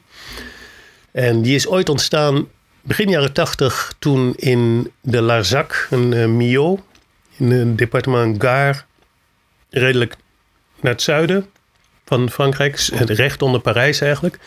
[1.12, 2.48] En die is ooit ontstaan
[2.82, 6.80] begin jaren tachtig toen in de Larzac, een uh, Millau,
[7.38, 8.82] in het departement Gare,
[9.70, 10.16] redelijk
[10.82, 11.53] naar het zuiden
[12.14, 14.40] van Frankrijk, recht onder Parijs eigenlijk.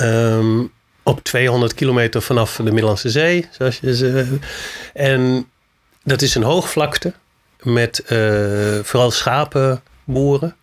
[0.00, 3.48] Um, op 200 kilometer vanaf de Middellandse Zee.
[3.50, 4.38] Zoals je ze,
[4.94, 5.48] en
[6.04, 7.12] dat is een hoogvlakte
[7.62, 10.56] met uh, vooral schapenboeren.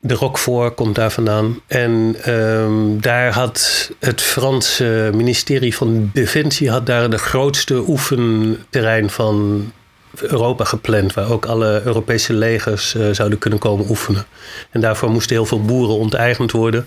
[0.00, 1.60] De Roquefort komt daar vandaan.
[1.66, 9.72] En um, daar had het Franse ministerie van Defensie had daar de grootste oefenterrein van
[10.16, 14.26] Europa gepland, waar ook alle Europese legers uh, zouden kunnen komen oefenen.
[14.70, 16.86] En daarvoor moesten heel veel boeren onteigend worden.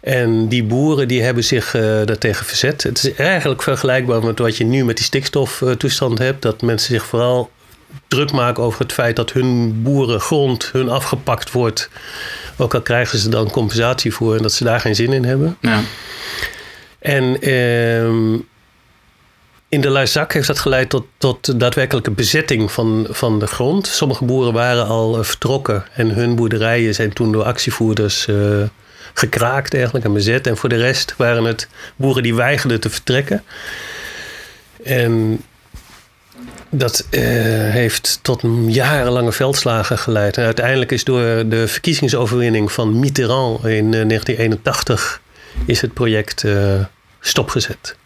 [0.00, 2.82] En die boeren die hebben zich uh, daartegen verzet.
[2.82, 6.42] Het is eigenlijk vergelijkbaar met wat je nu met die stikstoftoestand hebt.
[6.42, 7.50] Dat mensen zich vooral
[8.08, 11.88] druk maken over het feit dat hun boerengrond hun afgepakt wordt.
[12.56, 15.56] Ook al krijgen ze dan compensatie voor en dat ze daar geen zin in hebben.
[15.60, 15.80] Ja.
[16.98, 17.48] En...
[17.48, 18.40] Uh,
[19.68, 23.86] in de Larzac heeft dat geleid tot, tot daadwerkelijke bezetting van, van de grond.
[23.86, 28.62] Sommige boeren waren al vertrokken en hun boerderijen zijn toen door actievoerders uh,
[29.14, 30.46] gekraakt eigenlijk en bezet.
[30.46, 33.44] En voor de rest waren het boeren die weigerden te vertrekken.
[34.84, 35.40] En
[36.70, 37.20] dat uh,
[37.70, 40.36] heeft tot jarenlange veldslagen geleid.
[40.36, 45.20] En uiteindelijk is door de verkiezingsoverwinning van Mitterrand in uh, 1981
[45.66, 46.44] is het project
[47.20, 47.96] stopgezet.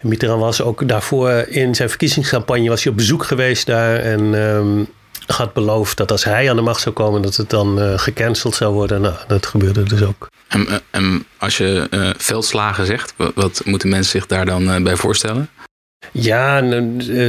[0.00, 4.88] Mitterrand was ook daarvoor in zijn verkiezingscampagne was hij op bezoek geweest daar en um,
[5.26, 8.54] had beloofd dat als hij aan de macht zou komen, dat het dan uh, gecanceld
[8.54, 9.00] zou worden.
[9.00, 10.28] Nou, dat gebeurde dus ook.
[10.48, 14.82] En, en als je uh, veldslagen zegt, wat, wat, moeten mensen zich daar dan uh,
[14.82, 15.48] bij voorstellen?
[16.12, 16.60] Ja,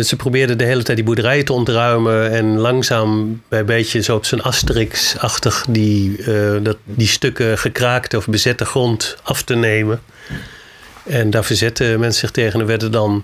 [0.03, 4.15] ze probeerden de hele tijd die boerderijen te ontruimen en langzaam bij een beetje zo
[4.15, 6.23] op zijn Asterix-achtig die,
[6.61, 10.01] dat, die stukken gekraakte of bezette grond af te nemen.
[11.07, 12.59] En daar verzetten mensen zich tegen.
[12.59, 13.23] Er werden dan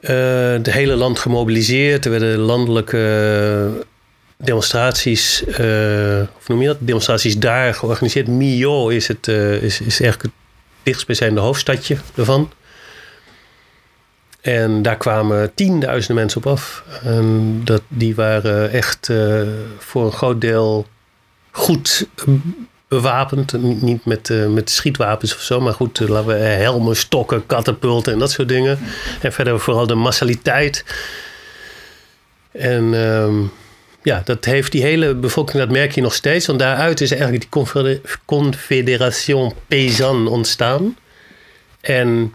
[0.00, 2.04] het uh, hele land gemobiliseerd.
[2.04, 3.84] Er werden landelijke
[4.36, 6.76] demonstraties, uh, of noem je dat?
[6.80, 8.28] Demonstraties daar georganiseerd.
[8.28, 10.32] Millau is, het, is, is eigenlijk het
[10.82, 12.52] dichtstbijzijnde hoofdstadje ervan.
[14.40, 16.84] En daar kwamen tienduizenden mensen op af.
[17.02, 19.10] En dat, die waren echt
[19.78, 20.86] voor een groot deel
[21.50, 22.06] goed
[22.94, 23.52] bewapend.
[23.82, 28.12] Niet met, uh, met schietwapens of zo, maar goed, uh, laten we helmen, stokken, katapulten
[28.12, 28.78] en dat soort dingen.
[29.20, 30.84] En verder vooral de massaliteit.
[32.52, 33.52] En um,
[34.02, 36.46] ja, dat heeft die hele bevolking, dat merk je nog steeds.
[36.46, 37.64] Want daaruit is eigenlijk die
[38.24, 40.96] Confederation Paysanne ontstaan.
[41.80, 42.34] En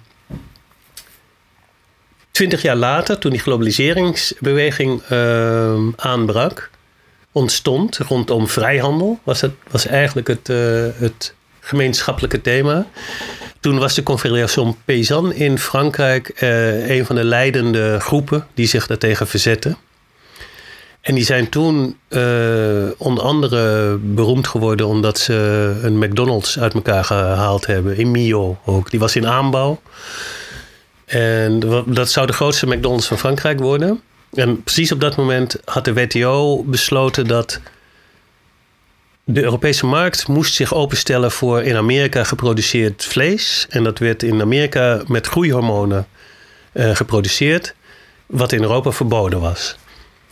[2.32, 6.70] twintig jaar later, toen die globaliseringsbeweging uh, aanbrak,
[7.32, 12.88] ontstond rondom vrijhandel, was, het, was eigenlijk het, uh, het gemeenschappelijke thema.
[13.60, 18.88] Toen was de Confederation Paysanne in Frankrijk uh, een van de leidende groepen die zich
[18.88, 19.78] daartegen verzetten.
[21.02, 22.22] En die zijn toen uh,
[22.98, 25.34] onder andere beroemd geworden omdat ze
[25.82, 27.98] een McDonald's uit elkaar gehaald hebben.
[27.98, 28.90] In Millau ook.
[28.90, 29.82] Die was in aanbouw.
[31.06, 34.02] En dat zou de grootste McDonald's van Frankrijk worden.
[34.34, 37.60] En precies op dat moment had de WTO besloten dat
[39.24, 43.66] de Europese markt moest zich openstellen voor in Amerika geproduceerd vlees.
[43.70, 46.08] En dat werd in Amerika met groeihormonen
[46.74, 47.76] uh, geproduceerd,
[48.26, 49.78] wat in Europa verboden was.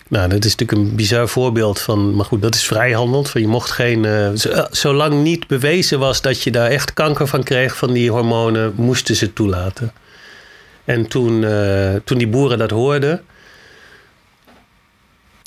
[0.07, 3.25] Nou, dat is natuurlijk een bizar voorbeeld van, maar goed, dat is vrijhandel.
[3.33, 4.29] Je mocht geen, uh,
[4.71, 9.15] zolang niet bewezen was dat je daar echt kanker van kreeg van die hormonen, moesten
[9.15, 9.93] ze toelaten.
[10.85, 11.45] En toen,
[12.03, 13.23] toen die boeren dat hoorden,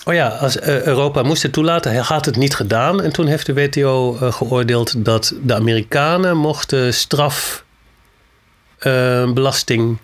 [0.04, 3.02] Oh ja, als Europa moest het toelaten, had het niet gedaan.
[3.02, 9.96] En toen heeft de WTO uh, geoordeeld dat de Amerikanen mochten strafbelasting uh,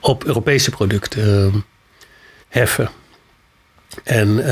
[0.00, 1.64] op Europese producten
[2.48, 2.90] heffen.
[4.04, 4.44] En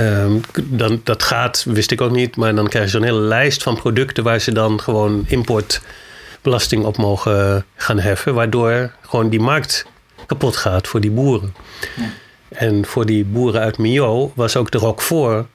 [0.55, 3.77] dan, dat gaat, wist ik ook niet, maar dan krijg je zo'n hele lijst van
[3.77, 8.35] producten waar ze dan gewoon importbelasting op mogen gaan heffen.
[8.35, 9.87] Waardoor gewoon die markt
[10.27, 11.55] kapot gaat voor die boeren.
[11.97, 12.05] Ja.
[12.51, 15.47] En voor die boeren uit Millau was ook de Roquefort,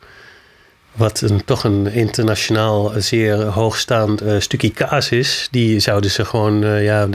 [0.92, 6.64] wat een, toch een internationaal zeer hoogstaand uh, stukje kaas is, die zouden ze gewoon
[6.64, 7.08] uh, ja,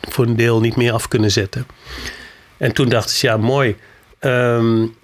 [0.00, 1.66] voor een deel niet meer af kunnen zetten.
[2.56, 3.76] En toen dachten ze, ja, mooi.
[4.20, 4.94] Um,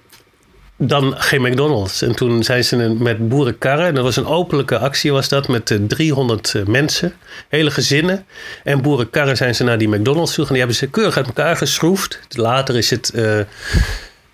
[0.79, 2.03] dan geen McDonald's.
[2.03, 3.87] En toen zijn ze met boerenkarren.
[3.87, 5.49] En dat was een openlijke actie was dat.
[5.49, 7.13] Met 300 eh, mensen.
[7.49, 8.25] Hele gezinnen.
[8.65, 10.47] En boerenkarren zijn ze naar die McDonald's toe.
[10.47, 12.21] Die hebben ze keurig uit elkaar geschroefd.
[12.29, 13.39] Later is het uh,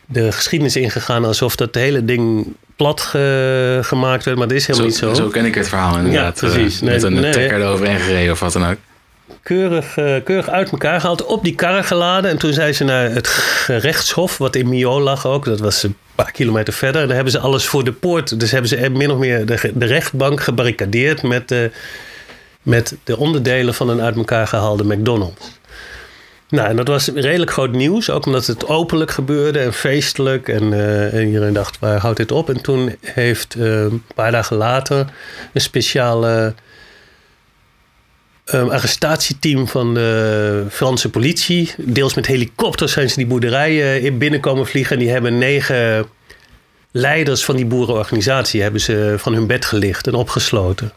[0.07, 1.25] de geschiedenis ingegaan.
[1.25, 4.39] Alsof dat hele ding plat ge gemaakt werd.
[4.39, 5.23] Maar dat is helemaal zo, niet zo.
[5.23, 6.41] Zo ken ik het verhaal inderdaad.
[6.41, 6.83] Ja, precies.
[6.83, 8.77] Uh, met een nee, trekker eroverheen gereden of wat dan ook
[9.43, 12.31] keurig, keurig uit elkaar gehaald, op die karren geladen.
[12.31, 15.45] En toen zijn ze naar het gerechtshof, wat in Mio lag ook.
[15.45, 17.01] Dat was paar kilometer verder.
[17.01, 18.41] En daar hebben ze alles voor de poort.
[18.41, 21.71] Dus hebben ze min of meer de, de rechtbank gebarricadeerd met de,
[22.63, 25.59] met de onderdelen van een uit elkaar gehaalde McDonald's.
[26.49, 30.49] Nou, en dat was redelijk groot nieuws, ook omdat het openlijk gebeurde en feestelijk.
[30.49, 30.73] En,
[31.13, 32.49] en iedereen dacht, waar houdt dit op?
[32.49, 35.07] En toen heeft uh, een paar dagen later
[35.53, 36.55] een speciale
[38.53, 41.75] um, arrestatieteam van de Franse politie.
[41.77, 44.93] Deels met helikopters zijn ze die boerderijen in binnenkomen vliegen.
[44.93, 46.07] En die hebben negen
[46.91, 50.93] leiders van die boerenorganisatie hebben ze van hun bed gelicht en opgesloten.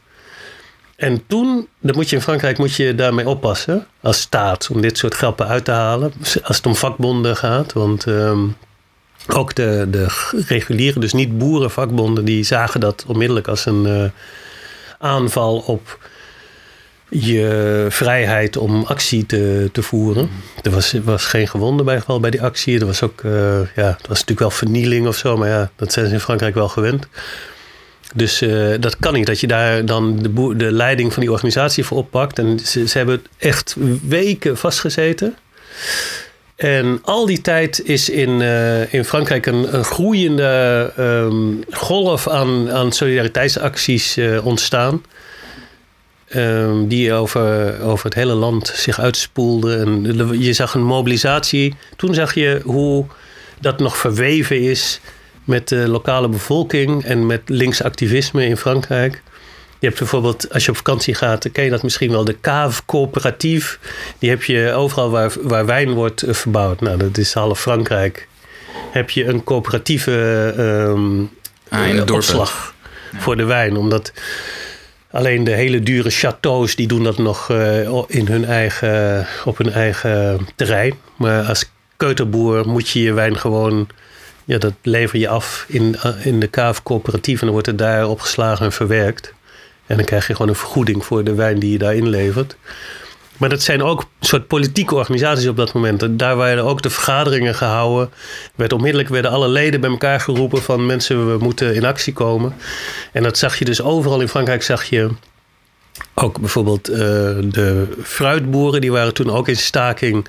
[0.96, 4.98] En toen, dat moet je in Frankrijk moet je daarmee oppassen als staat om dit
[4.98, 6.14] soort grappen uit te halen.
[6.44, 7.74] Als het om vakbonden gaat.
[7.74, 8.56] Want um,
[9.28, 10.08] ook de, de
[10.48, 14.04] reguliere, dus niet boerenvakbonden, die zagen dat onmiddellijk als een uh,
[15.00, 16.00] aanval op
[17.10, 20.30] je vrijheid om actie te, te voeren.
[20.64, 22.80] Er was, was geen gewonde bij, geval bij die actie.
[22.80, 23.32] Er was ook, uh,
[23.76, 26.56] ja, het was natuurlijk wel vernieling of zo, maar ja, dat zijn ze in Frankrijk
[26.56, 27.08] wel gewend.
[28.16, 31.84] Dus uh, dat kan niet, dat je daar dan de, de leiding van die organisatie
[31.84, 32.40] voor oppakt.
[32.40, 33.76] En ze, ze hebben echt
[34.08, 35.36] weken vastgezeten.
[36.56, 42.72] En al die tijd is in, uh, in Frankrijk een, een groeiende um, golf aan,
[42.72, 45.02] aan solidariteitsacties ontstaan.
[46.36, 49.80] Um, die over, over het hele land zich uitspoelden.
[49.80, 51.76] En je zag een mobilisatie.
[51.96, 53.06] Toen zag je hoe
[53.60, 55.00] dat nog verweven is
[55.44, 59.22] met de lokale bevolking en met linksactivisme in Frankrijk.
[59.80, 62.40] Je hebt bijvoorbeeld, als je op vakantie gaat, dan ken je dat misschien wel, de
[62.42, 63.80] Cave Coöperatief.
[64.20, 66.82] Die heb je overal waar, waar wijn wordt eh, verbouwd.
[66.82, 68.28] Nou, dat is half Frankrijk.
[68.92, 70.12] Heb je een coöperatieve
[70.58, 71.30] um,
[71.70, 72.74] ah, in opslag
[73.18, 73.78] voor de wijn.
[73.78, 74.12] Omdat
[75.18, 79.72] alleen de hele dure chateaus, die doen dat nog uh, in hun eigen, op hun
[79.72, 80.94] eigen terrein.
[81.16, 83.88] Maar als keuterboer moet je je wijn gewoon
[84.46, 88.08] ja, dat lever je af in, in de Cave Coöperatief en dan wordt het daar
[88.08, 89.34] opgeslagen en verwerkt.
[89.86, 92.56] En dan krijg je gewoon een vergoeding voor de wijn die je daarin levert.
[93.38, 96.04] Maar dat zijn ook soort politieke organisaties op dat moment.
[96.04, 98.10] En daar werden ook de vergaderingen gehouden.
[98.56, 102.54] Werd onmiddellijk werden alle leden bij elkaar geroepen van mensen, we moeten in actie komen.
[103.12, 105.10] En dat zag je dus overal in Frankrijk, zag je
[106.14, 110.28] ook bijvoorbeeld uh, de fruitboeren, die waren toen ook in staking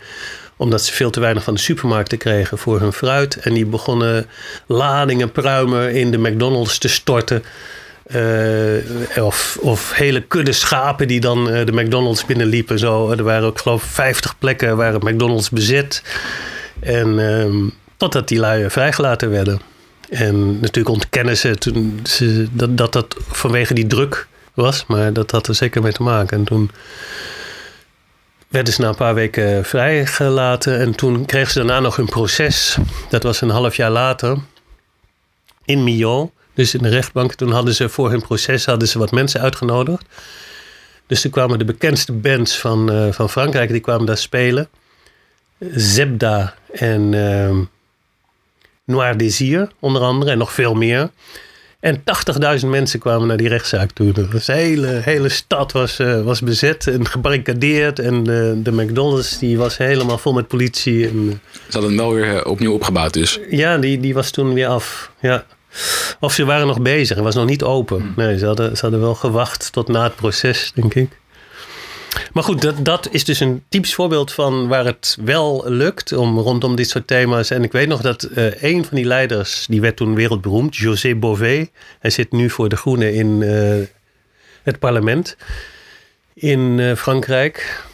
[0.59, 3.37] omdat ze veel te weinig van de supermarkten kregen voor hun fruit.
[3.37, 4.27] En die begonnen
[4.67, 7.45] ladingen pruimen in de McDonald's te storten.
[8.15, 12.79] Uh, of, of hele kudde schapen die dan uh, de McDonald's binnenliepen.
[12.79, 13.11] Zo.
[13.11, 16.03] Er waren ook geloof ik 50 plekken waar McDonald's bezet.
[16.81, 19.61] En um, totdat die lui vrijgelaten werden.
[20.09, 22.01] En natuurlijk ontkennen ze, toen
[22.51, 24.85] dat, dat dat vanwege die druk was.
[24.87, 26.39] Maar dat had er zeker mee te maken.
[26.39, 26.71] En toen
[28.49, 30.79] werden ze na een paar weken vrijgelaten.
[30.79, 32.77] En toen kregen ze daarna nog een proces.
[33.09, 34.39] Dat was een half jaar later.
[35.65, 36.31] In Millau.
[36.59, 37.35] Dus in de rechtbank.
[37.35, 40.05] Toen hadden ze voor hun proces hadden ze wat mensen uitgenodigd.
[41.07, 43.71] Dus toen kwamen de bekendste bands van, uh, van Frankrijk.
[43.71, 44.69] Die kwamen daar spelen.
[45.75, 47.57] Zebda en uh,
[48.85, 50.31] Noir Désir onder andere.
[50.31, 51.11] En nog veel meer.
[51.81, 52.03] En
[52.61, 54.13] 80.000 mensen kwamen naar die rechtszaak toe.
[54.13, 57.99] De hele, hele stad was, uh, was bezet en gebarricadeerd.
[57.99, 58.25] En uh,
[58.65, 61.09] de McDonald's die was helemaal vol met politie.
[61.09, 63.41] En, ze hadden het wel weer opnieuw opgebouwd dus?
[63.51, 65.13] Ja, die, die was toen weer af.
[65.21, 65.45] Ja.
[66.21, 67.17] Of ze waren nog bezig.
[67.17, 68.01] Het was nog niet open.
[68.01, 68.13] Hmm.
[68.17, 71.19] Nee, ze hadden, ze hadden wel gewacht tot na het proces, denk ik.
[72.33, 76.39] Maar goed, dat, dat is dus een typisch voorbeeld van waar het wel lukt om
[76.39, 77.51] rondom dit soort thema's.
[77.51, 81.15] En ik weet nog dat uh, een van die leiders, die werd toen wereldberoemd, José
[81.15, 81.69] Bové.
[81.99, 83.87] Hij zit nu voor de Groenen in uh,
[84.63, 85.37] het parlement
[86.35, 87.87] in uh, Frankrijk.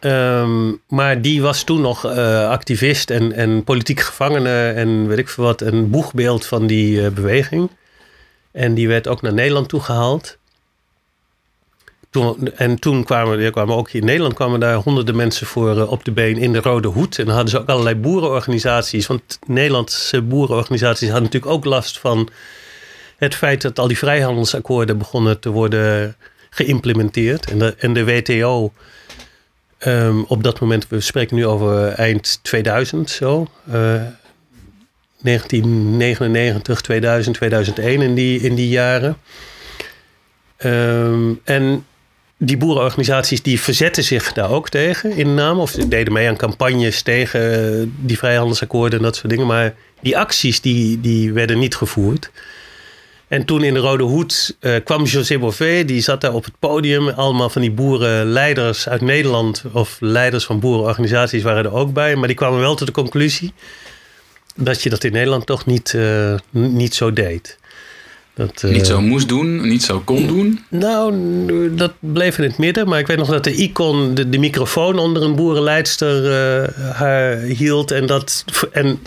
[0.00, 5.44] Um, maar die was toen nog activist en, en politiek gevangene en weet ik veel
[5.44, 7.70] wat, een boegbeeld van die beweging.
[8.52, 10.38] En die werd ook naar Nederland toegehaald.
[12.10, 16.04] Toen, en toen kwamen, kwamen ook in Nederland kwamen daar honderden mensen voor uh, op
[16.04, 17.18] de been in de Rode Hoed.
[17.18, 19.06] En hadden ze ook allerlei boerenorganisaties.
[19.06, 22.28] Want Nederlandse boerenorganisaties hadden natuurlijk ook last van
[23.16, 26.16] het feit dat al die vrijhandelsakkoorden begonnen te worden
[26.50, 27.50] geïmplementeerd.
[27.50, 28.72] En de, en de WTO
[29.86, 33.46] um, op dat moment, we spreken nu over eind 2000 zo.
[33.68, 33.74] Uh,
[35.22, 39.16] 1999, 2000, 2001 in die, in die jaren.
[40.64, 41.84] Um, en
[42.36, 45.58] die boerenorganisaties die verzetten zich daar ook tegen in naam.
[45.58, 49.46] Of deden mee aan campagnes tegen die vrijhandelsakkoorden en dat soort dingen.
[49.46, 52.30] Maar die acties die, die werden niet gevoerd.
[53.30, 56.54] En toen in de Rode Hoed uh, kwam José Bové, die zat daar op het
[56.58, 57.08] podium.
[57.08, 62.16] Allemaal van die boerenleiders uit Nederland of leiders van boerenorganisaties waren er ook bij.
[62.16, 63.52] Maar die kwamen wel tot de conclusie
[64.56, 67.58] dat je dat in Nederland toch niet, uh, niet zo deed.
[68.34, 70.64] Dat, niet zo eh, moest doen, niet zo kon doen?
[70.68, 71.14] Nou,
[71.74, 72.88] dat bleef in het midden.
[72.88, 76.32] Maar ik weet nog dat de icon de, de microfoon onder een boerenleidster
[76.92, 77.90] haar hield.
[77.90, 79.00] En, dat, en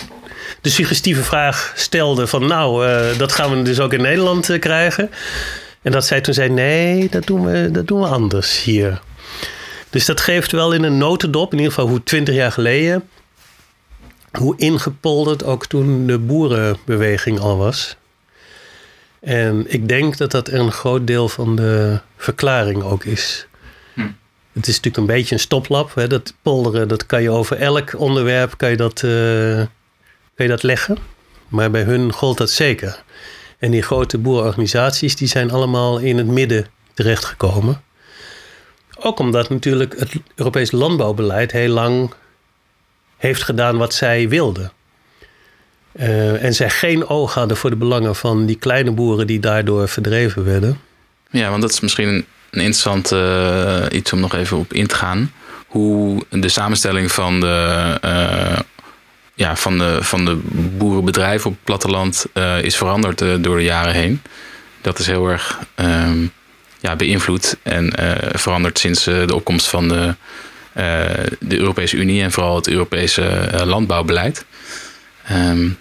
[0.64, 5.10] de suggestieve vraag stelde van nou, uh, dat gaan we dus ook in Nederland krijgen.
[5.82, 9.02] En dat zij toen zei nee, dat doen, we, dat doen we anders hier.
[9.90, 13.10] Dus dat geeft wel in een notendop, in ieder geval hoe twintig jaar geleden...
[14.32, 17.96] hoe ingepolderd ook toen de boerenbeweging al was...
[19.20, 23.48] En ik denk dat dat een groot deel van de verklaring ook is.
[23.94, 24.02] Hm.
[24.54, 25.96] Het is natuurlijk een beetje een stoplap.
[25.96, 26.08] Hè?
[26.08, 29.62] Dat polderen, dat kan je over elk onderwerp kan je dat, uh,
[30.36, 30.98] kan je dat leggen.
[31.48, 33.04] Maar bij hun gold dat zeker.
[33.60, 37.84] En die grote boerenorganisaties die zijn allemaal in het midden terechtgekomen.
[39.00, 42.14] Ook omdat natuurlijk het Europees landbouwbeleid heel lang
[43.18, 44.72] heeft gedaan wat zij wilden.
[46.00, 49.88] Uh, en zij geen oog hadden voor de belangen van die kleine boeren die daardoor
[49.88, 50.80] verdreven werden.
[51.30, 54.96] Ja, want dat is misschien een, interessant uh, iets om nog even op in te
[54.96, 55.32] gaan.
[55.68, 58.60] hoe de samenstelling van de, uh,
[59.34, 60.40] ja, van de, van de
[60.78, 64.22] boerenbedrijven op het platteland uh, is veranderd door de jaren heen.
[64.82, 66.32] Dat is heel erg um,
[66.80, 67.94] ja, beïnvloed en
[68.40, 70.16] veranderd sinds de opkomst van de,
[71.40, 74.46] de Europese Unie en vooral het Europese landbouwbeleid.
[75.32, 75.78] Um,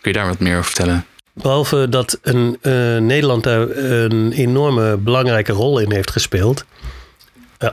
[0.00, 1.06] kun je daar wat meer over vertellen?
[1.32, 2.58] Behalve dat een,
[3.06, 6.64] Nederland daar een enorme belangrijke rol in heeft gespeeld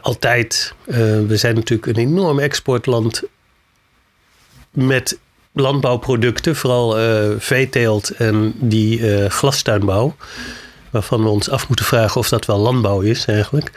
[0.02, 0.74] altijd.
[1.28, 3.24] We zijn natuurlijk een enorm exportland
[4.72, 5.18] met
[5.54, 10.16] landbouwproducten, vooral uh, veeteelt en die glastuinbouw.
[10.90, 13.72] Waarvan we ons af moeten vragen of dat wel landbouw is eigenlijk.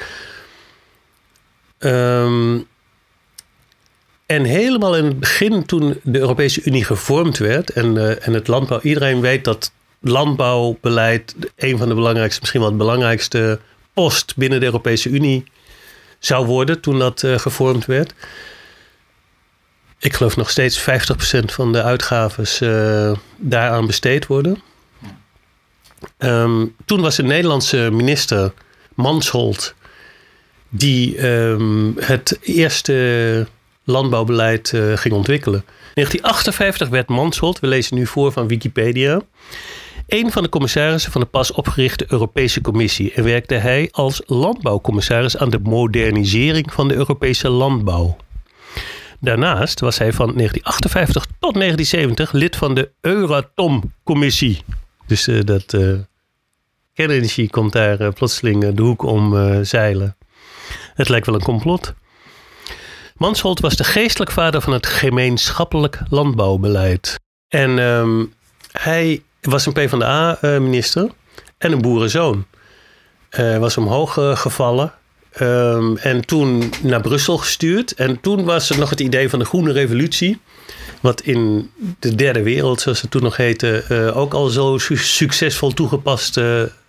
[1.79, 2.67] Um,
[4.27, 8.81] en helemaal in het begin, toen de Europese Unie gevormd werd en, en het landbouw,
[8.81, 13.61] iedereen weet dat landbouwbeleid een van de belangrijkste, misschien wel het belangrijkste
[13.95, 15.45] post binnen de Europese Unie
[16.19, 18.15] zou worden toen dat gevormd werd.
[19.99, 20.85] Ik geloof nog steeds 50%
[21.45, 24.63] van de uitgaves uh, daaraan besteed worden.
[26.19, 28.53] Um, toen was de Nederlandse minister
[28.95, 29.75] Mansholt
[30.69, 33.47] die um, het eerste
[33.85, 35.59] landbouwbeleid uh, ging ontwikkelen.
[35.59, 39.21] In 1958 werd Mansholt, we lezen nu voor van Wikipedia,
[40.07, 45.37] een van de commissarissen van de pas opgerichte Europese Commissie en werkte hij als landbouwcommissaris
[45.37, 48.17] aan de modernisering van de Europese landbouw.
[49.27, 54.63] Daarnaast was hij van 1958 tot 1970 lid van de Euratom-commissie.
[55.07, 55.99] Dus uh, dat uh,
[56.95, 60.17] kernenergie komt daar uh, plotseling de hoek om zeilen.
[60.95, 61.95] Het lijkt wel een complot.
[63.17, 67.21] Mansholt was de geestelijk vader van het gemeenschappelijk landbouwbeleid.
[67.49, 68.35] En um,
[68.73, 71.11] hij was een PvdA-minister
[71.59, 72.47] en een boerenzoon.
[73.59, 74.93] Was omhoog gevallen.
[75.41, 77.93] Um, en toen naar Brussel gestuurd.
[77.95, 80.39] En toen was er nog het idee van de Groene Revolutie.
[81.07, 84.97] Wat in de derde wereld, zoals het toen nog heette, uh, ook al zo su
[84.97, 86.41] succesvol toegepast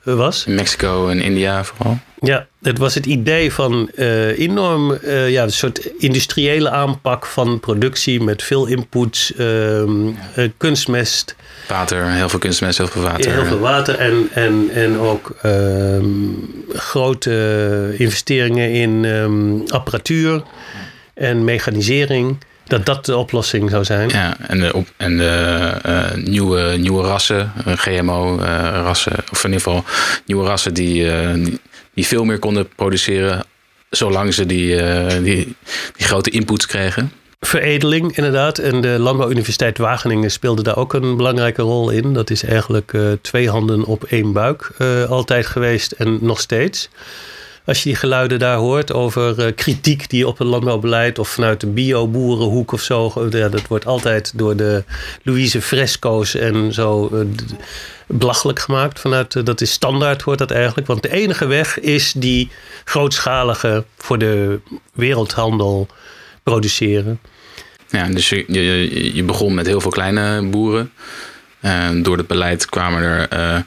[0.04, 0.46] was.
[0.46, 2.00] In Mexico en India vooral.
[2.20, 4.98] Ja, het was het idee van uh, enorm,
[5.28, 9.84] ja, een soort industriële aanpak van productie met veel inputs, uh,
[10.58, 11.36] kunstmest.
[11.68, 13.32] Water, heel veel kunstmest, heel veel water.
[13.32, 16.06] Heel veel water en, en, en ook ehm,
[16.70, 20.44] grote investeringen in ehm, apparatuur
[21.14, 22.38] en mechanisering
[22.68, 24.10] dat dat de oplossing zou zijn.
[24.10, 29.84] Ja, en de, op, en de uh, nieuwe, nieuwe rassen, GMO-rassen, of in ieder geval
[30.26, 31.46] nieuwe rassen die, uh,
[31.94, 33.44] die, veel meer konden produceren,
[33.90, 35.56] zolang ze die, uh, die,
[35.96, 37.12] die grote inputs kregen.
[37.40, 38.58] Veredeling, inderdaad.
[38.58, 42.14] En de Landbouwuniversiteit Wageningen speelde daar ook een belangrijke rol in.
[42.14, 44.72] Dat is eigenlijk twee handen op één buik
[45.10, 46.90] altijd geweest en nog steeds
[47.68, 51.60] als je die geluiden daar hoort over uh, kritiek die op het landbouwbeleid of vanuit
[51.60, 54.84] de bio-boerenhoek of zo, ja, dat wordt altijd door de
[55.24, 57.20] Louise Fresco's en zo uh,
[58.06, 59.00] belachelijk gemaakt.
[59.00, 60.88] Vanuit, uh, dat is standaard, hoort dat eigenlijk.
[60.88, 62.50] Want de enige weg is die
[62.84, 64.60] grootschalige voor de
[64.94, 65.88] wereldhandel
[66.44, 67.20] produceren.
[67.90, 70.92] Ja, dus je, je, je begon met heel veel kleine boeren.
[71.60, 73.66] En door het beleid kwamen er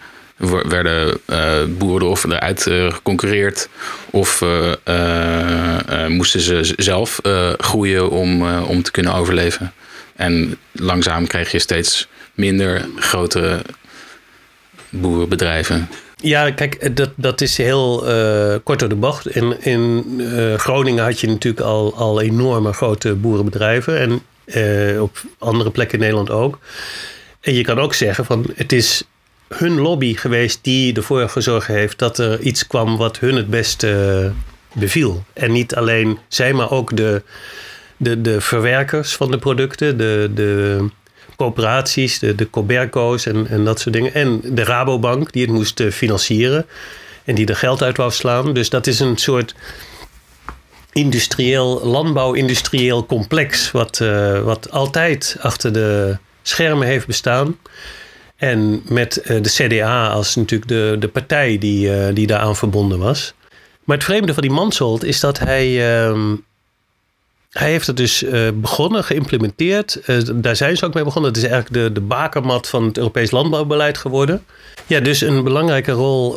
[0.49, 3.69] werden uh, boeren of eruit uh, geconcurreerd
[4.11, 7.21] of uh, moesten ze zelf
[7.57, 9.73] groeien om, om te kunnen overleven.
[10.17, 13.63] En langzaam kreeg je steeds minder grotere
[14.89, 15.89] boerenbedrijven.
[16.17, 18.05] Ja, kijk, dat, dat is heel
[18.65, 19.37] kort door de bocht.
[19.37, 20.05] In, in
[20.57, 23.99] Groningen had je natuurlijk al, al enorme grote boerenbedrijven.
[23.99, 24.23] En
[25.01, 26.59] op andere plekken in Nederland ook.
[27.41, 29.03] En je kan ook zeggen van het is
[29.55, 34.23] hun lobby geweest die ervoor gezorgd heeft dat er iets kwam wat hun het beste
[34.25, 35.25] eh, beviel.
[35.33, 37.23] En niet alleen zij, maar ook de,
[37.97, 40.85] de, de verwerkers van de producten, de, de
[41.37, 44.15] coöperaties, de, de Coberco's en, en dat soort dingen.
[44.15, 46.67] En de Rabobank die het moest eh, financieren
[47.25, 48.55] en die er geld uit wou slaan.
[48.55, 49.55] Dus dat is een soort
[50.93, 57.57] industrieel, landbouw-industrieel complex, wat, uh, wat altijd achter de schermen heeft bestaan.
[58.41, 62.99] En met eh, de CDA als natuurlijk de, de partij die, uh, die daaraan verbonden
[62.99, 63.35] was.
[63.85, 65.69] Maar het vreemde van die Mansholt is dat hij.
[66.09, 66.33] Uh,
[67.51, 70.01] hij heeft het dus uh, begonnen, geïmplementeerd.
[70.35, 71.31] daar zijn ze ook mee begonnen.
[71.31, 74.45] Het is eigenlijk de, de bakermat van het Europees landbouwbeleid geworden.
[74.87, 76.37] Ja, dus een belangrijke rol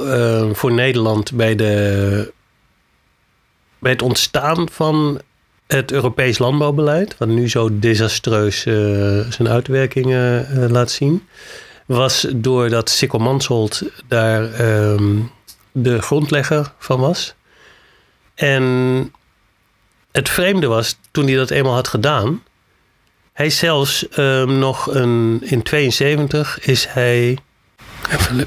[0.54, 2.32] voor Nederland bij, de,
[3.80, 5.22] bij het ontstaan van
[5.68, 7.18] het Europees landbouwbeleid.
[7.18, 8.62] Wat nu zo desastreus
[9.30, 11.24] zijn uitwerkingen laat zien
[11.86, 14.60] was doordat Sikkel Mansholt daar
[14.92, 15.32] um,
[15.72, 17.34] de grondlegger van was.
[18.36, 19.14] En
[20.12, 22.44] het vreemde was, toen hij dat eenmaal had gedaan.
[23.34, 27.38] Hij zelfs um, nog een, in 72 is hij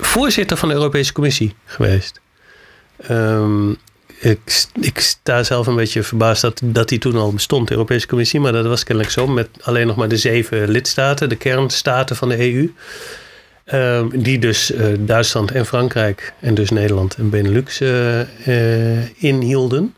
[0.01, 2.21] voorzitter van de Europese Commissie geweest.
[3.11, 3.79] Um,
[4.21, 8.07] ik, ik, sta zelf een beetje verbaasd dat, dat die toen al bestond, de Europese
[8.07, 8.41] Commissie.
[8.41, 12.29] Maar dat was kennelijk zo, met alleen nog maar de zeven lidstaten, de kernstaten van
[12.29, 12.73] de EU.
[13.73, 19.95] Um, die dus uh, Duitsland en Frankrijk en dus Nederland en Benelux uh, inhielden.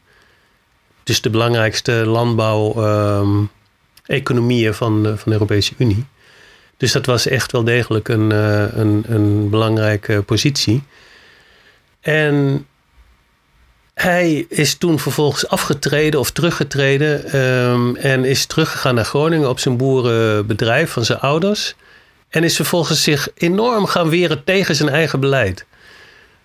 [1.02, 6.04] Dus de belangrijkste landbouw-economieën van, van de Europese Unie.
[6.76, 8.30] Dus dat was echt wel degelijk een,
[8.80, 10.82] een, een belangrijke positie.
[12.00, 12.66] En
[13.94, 19.76] hij is toen vervolgens afgetreden of teruggetreden um, en is teruggegaan naar Groningen op zijn
[19.76, 21.74] boerenbedrijf van zijn ouders.
[22.28, 25.66] En is vervolgens zich enorm gaan weren tegen zijn eigen beleid.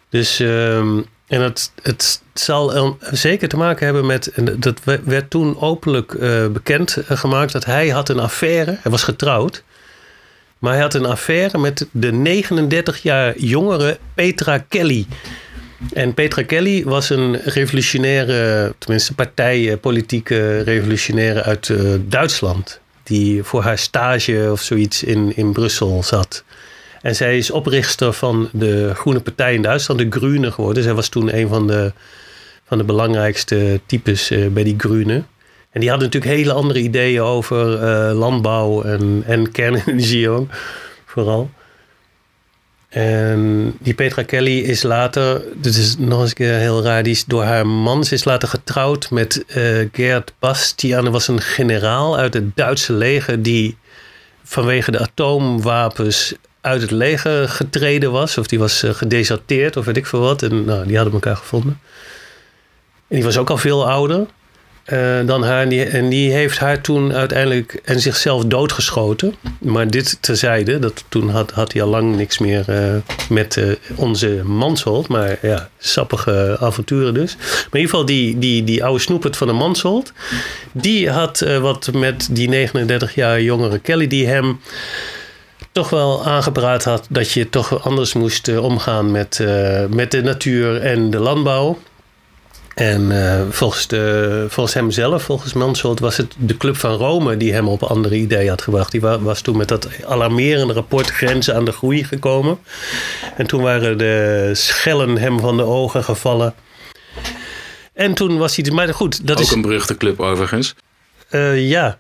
[0.10, 6.14] Dus, um, en het, het zal zeker te maken hebben met, dat werd toen openlijk
[6.14, 9.64] uh, bekend gemaakt, dat hij had een affaire, hij was getrouwd.
[10.60, 15.06] Maar hij had een affaire met de 39 jaar jongere Petra Kelly.
[15.94, 21.74] En Petra Kelly was een revolutionaire, tenminste partijpolitieke revolutionaire uit
[22.10, 22.82] Duitsland.
[23.04, 26.44] Die voor haar stage of zoiets in, in Brussel zat.
[27.02, 30.84] En zij is oprichter van de Groene Partij in Duitsland, de Groene geworden.
[30.84, 31.94] Zij was toen een van de,
[32.66, 35.24] van de belangrijkste types uh, bij die Groene.
[35.70, 40.30] En die hadden natuurlijk hele andere ideeën over uh, landbouw en, en kernenergie
[41.06, 41.50] vooral.
[42.94, 47.12] En die Petra Kelly is later, dit is nog eens een keer heel raar, die
[47.12, 51.04] is door haar man, ze is later getrouwd met uh, Gerd Bastian.
[51.04, 53.78] Dat was een generaal uit het Duitse leger die
[54.44, 58.38] vanwege de atoomwapens uit het leger getreden was.
[58.38, 60.42] Of die was uh, gedeserteerd of weet ik veel wat.
[60.42, 61.80] En nou, die hadden elkaar gevonden.
[63.08, 64.26] En die was ook al veel ouder.
[64.92, 65.62] Uh, dan haar.
[65.62, 69.36] En die, en die, heeft haar toen uiteindelijk en zichzelf doodgeschoten.
[69.60, 72.96] Maar dit terzijde, dat, toen had, had hij al lang niks meer uh,
[73.30, 75.08] met uh, onze Manshold.
[75.08, 77.36] Maar ja, sappige avonturen dus.
[77.36, 80.14] Maar in ieder geval die, die, die oude snoepert van de Manshold.
[80.72, 84.60] Die had wat met die 39 jaar jongere Kelly, die hem
[85.72, 89.46] toch wel aangepraat had dat je toch anders moest omgaan met,
[89.90, 91.78] met de natuur en de landbouw.
[92.74, 97.54] En uh, volgens, de, volgens hemzelf, volgens Mansholt, was het de Club van Rome die
[97.54, 98.92] hem op andere ideeën had gebracht.
[98.92, 102.60] Die was, was toen met dat alarmerende rapport Grenzen aan de Groei gekomen.
[103.38, 106.54] En toen waren de schellen hem van de ogen gevallen.
[107.94, 108.72] En toen was hij.
[108.72, 109.52] Maar goed, dat Ook is.
[109.52, 110.76] een beruchte club overigens.
[111.32, 111.98] Uh, ja.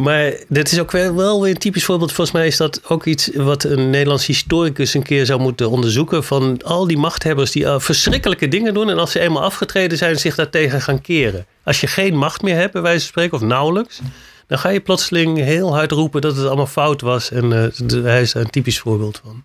[0.00, 2.12] Maar dit is ook wel weer een typisch voorbeeld.
[2.12, 6.24] Volgens mij is dat ook iets wat een Nederlands historicus een keer zou moeten onderzoeken.
[6.24, 8.90] Van al die machthebbers die verschrikkelijke dingen doen.
[8.90, 11.46] En als ze eenmaal afgetreden zijn, zich daartegen gaan keren.
[11.64, 14.00] Als je geen macht meer hebt, bij wijze van spreken, of nauwelijks.
[14.46, 17.30] Dan ga je plotseling heel hard roepen dat het allemaal fout was.
[17.30, 19.44] En uh, hij is daar een typisch voorbeeld van.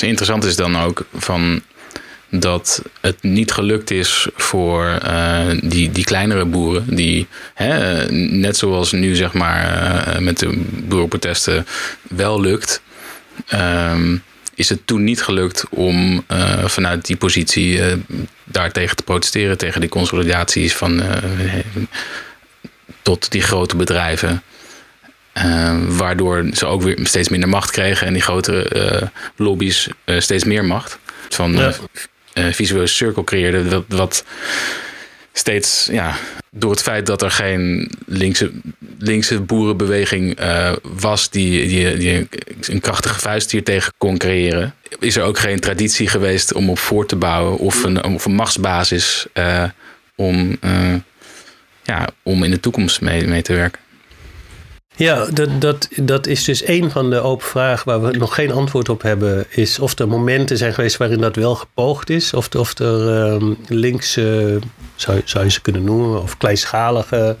[0.00, 1.62] Interessant is dan ook van
[2.40, 8.92] dat het niet gelukt is voor uh, die, die kleinere boeren, die hè, net zoals
[8.92, 9.64] nu zeg maar
[10.08, 11.66] uh, met de boerenprotesten
[12.02, 12.82] wel lukt,
[13.52, 14.22] um,
[14.54, 17.80] is het toen niet gelukt om uh, vanuit die positie
[18.44, 21.02] daartegen te protesteren, tegen die consolidaties van
[23.02, 24.42] tot die grote bedrijven.
[25.88, 30.98] waardoor ze ook weer steeds minder macht kregen en die grotere lobby's steeds meer macht.
[31.28, 31.74] Van ja uh,
[32.34, 33.68] visuele cirkel creëerde.
[33.68, 34.24] Wat, wat
[35.32, 36.16] steeds, ja,
[36.50, 38.50] door het feit dat er geen linkse,
[38.98, 41.66] linkse boerenbeweging uh, was die,
[41.96, 42.28] die,
[42.60, 46.78] een krachtige vuist hier tegen kon creëren, is er ook geen traditie geweest om op
[46.78, 49.64] voor te bouwen of een, of een machtsbasis uh,
[50.14, 50.58] om,
[51.82, 53.80] ja, om in de toekomst mee, mee te werken.
[54.96, 58.52] Ja, dat, dat, dat is dus een van de open vragen waar we nog geen
[58.52, 59.46] antwoord op hebben.
[59.48, 62.34] Is of er momenten zijn geweest waarin dat wel gepoogd is.
[62.34, 64.58] Of, of er um, linkse,
[64.94, 67.36] zou, zou je ze kunnen noemen, of kleinschalige.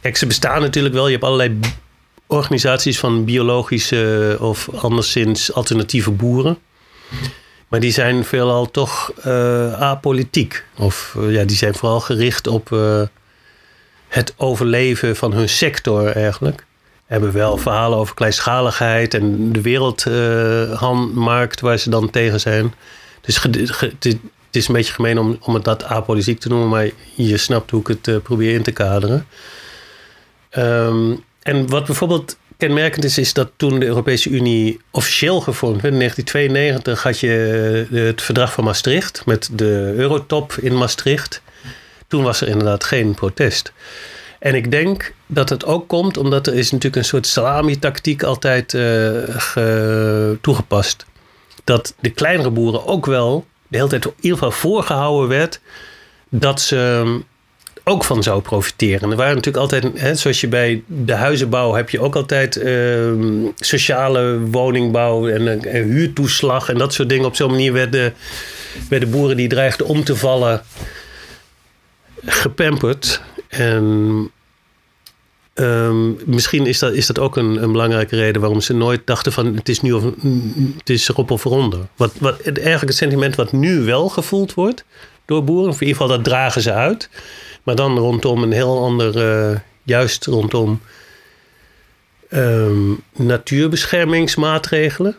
[0.00, 1.06] Kijk, ze bestaan natuurlijk wel.
[1.06, 1.58] Je hebt allerlei
[2.26, 6.58] organisaties van biologische of anderszins alternatieve boeren.
[7.68, 10.64] Maar die zijn veelal toch uh, apolitiek.
[10.78, 13.02] Of uh, ja, die zijn vooral gericht op uh,
[14.08, 16.64] het overleven van hun sector eigenlijk
[17.12, 22.74] hebben wel verhalen over kleinschaligheid en de wereldhandmarkt uh, waar ze dan tegen zijn.
[23.20, 27.36] Dus het is een beetje gemeen om, om het dat apolitiek te noemen, maar je
[27.36, 29.26] snapt hoe ik het uh, probeer in te kaderen.
[30.58, 35.94] Um, en wat bijvoorbeeld kenmerkend is, is dat toen de Europese Unie officieel gevormd werd,
[35.94, 41.42] in 1992 had je het verdrag van Maastricht met de Eurotop in Maastricht.
[42.06, 43.72] toen was er inderdaad geen protest.
[44.42, 48.72] En ik denk dat het ook komt omdat er is natuurlijk een soort salami-tactiek altijd
[48.72, 51.06] uh, toegepast.
[51.64, 55.60] Dat de kleinere boeren ook wel de hele tijd in ieder geval voorgehouden werd
[56.28, 57.20] dat ze
[57.84, 59.00] ook van zou profiteren.
[59.00, 62.56] En er waren natuurlijk altijd, hè, zoals je bij de huizenbouw heb je ook altijd
[62.56, 67.26] ehm, sociale woningbouw en, en, huurtoeslag en dat soort dingen.
[67.26, 68.14] Op zo'n manier werden,
[68.88, 70.62] werden boeren die dreigden om te vallen
[72.24, 73.22] gepamperd.
[73.52, 74.30] En
[75.54, 79.32] ehm, misschien is dat, is dat ook een, een, belangrijke reden waarom ze nooit dachten
[79.32, 80.04] van het is nu of
[80.78, 81.80] het is erop of eronder.
[81.96, 84.84] Wat, wat, eigenlijk het sentiment wat nu wel gevoeld wordt
[85.24, 87.08] door boeren, of in ieder geval dat dragen ze uit.
[87.62, 90.80] Maar dan rondom een heel ander, uh, juist rondom
[92.30, 95.16] um, natuurbeschermingsmaatregelen.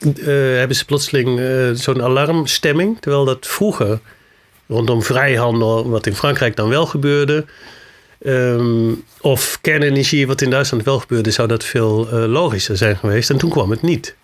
[0.00, 0.24] Uh,
[0.58, 3.00] hebben ze plotseling uh, zo'n alarmstemming.
[3.00, 4.00] Terwijl dat vroeger
[4.68, 7.44] rondom vrijhandel, wat in Frankrijk dan wel gebeurde.
[8.26, 13.30] Um, of kernenergie, wat in Duitsland wel gebeurde, zou dat veel logischer zijn geweest.
[13.30, 14.16] En toen kwam het niet.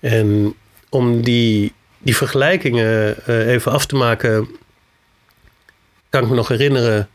[0.00, 0.54] En
[0.88, 4.48] om die, die vergelijkingen even af te maken
[6.08, 7.08] kan ik me nog herinneren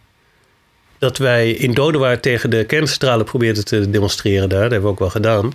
[0.98, 4.62] dat wij in Dodewaard tegen de kerncentrale probeerden te demonstreren daar.
[4.62, 5.52] Dat hebben we ook wel gedaan.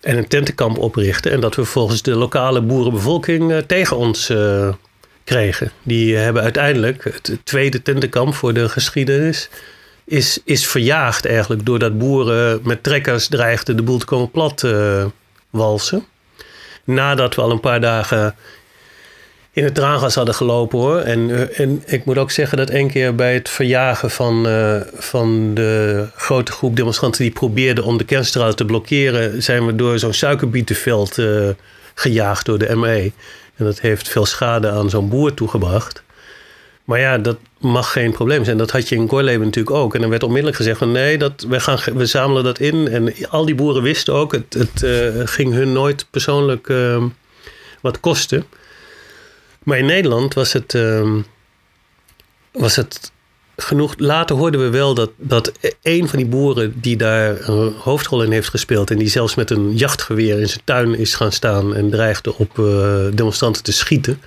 [0.00, 1.32] En een tentenkamp oprichten.
[1.32, 4.32] En dat we volgens de lokale boerenbevolking uh, tegen ons
[5.24, 5.72] kregen.
[5.82, 9.48] Die hebben uiteindelijk het tweede tentenkamp voor de geschiedenis.
[10.04, 15.04] Is, is verjaagd eigenlijk doordat boeren met trekkers dreigden de boel te komen plat uh,
[15.50, 16.04] walsen.
[16.84, 18.34] Nadat we al een paar dagen
[19.52, 20.98] in het traangas hadden gelopen hoor.
[20.98, 24.80] En, eh, en ik moet ook zeggen dat één keer bij het verjagen van, uh,
[24.94, 29.98] van de grote groep demonstranten die probeerden om de kerncentrale te blokkeren, zijn we door
[29.98, 31.48] zo'n suikerbietenveld uh,
[31.94, 33.12] gejaagd door de ME.
[33.54, 36.02] En dat heeft veel schade aan zo'n boer toegebracht.
[36.84, 38.56] Maar ja, dat mag geen probleem zijn.
[38.56, 39.94] Dat had je in Gorleben natuurlijk ook.
[39.94, 42.88] En dan werd onmiddellijk gezegd van nee, dat, we, gaan, we zamelen dat in.
[42.88, 47.08] En al die boeren wisten ook, het, het ging hun nooit persoonlijk ehm,
[47.80, 48.44] wat kosten.
[49.62, 51.12] Maar in Nederland was het, uh,
[52.52, 53.12] was het
[53.56, 53.94] genoeg.
[53.96, 58.32] Later hoorden we wel dat, dat een van die boeren die daar een hoofdrol in
[58.32, 58.90] heeft gespeeld.
[58.90, 61.74] en die zelfs met een jachtgeweer in zijn tuin is gaan staan.
[61.74, 64.20] en dreigde op uh, demonstranten te schieten.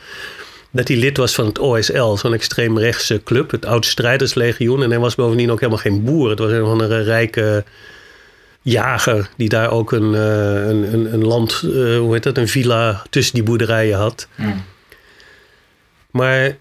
[0.71, 4.83] Dat hij lid was van het OSL, zo'n extreemrechtse club, het Oud Strijderslegioen.
[4.83, 6.29] En hij was bovendien ook helemaal geen boer.
[6.29, 7.63] Het was een van een rijke
[8.61, 13.03] jager die daar ook een, uh, een, een, land, uh, hoe heet dat, een villa
[13.09, 14.27] tussen die boerderijen had.
[14.35, 14.63] Mm.
[16.11, 16.57] Maar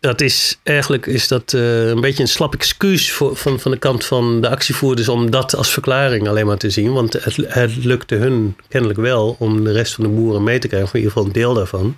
[0.00, 3.78] dat is eigenlijk is dat, uh, een beetje een slap excuus voor, van, van de
[3.78, 6.92] kant van de actievoerders om dat als verklaring alleen maar te zien.
[6.92, 10.88] Want het, lukte hun kennelijk wel om de rest van de boeren mee te krijgen,
[10.88, 11.96] of in ieder geval een deel daarvan.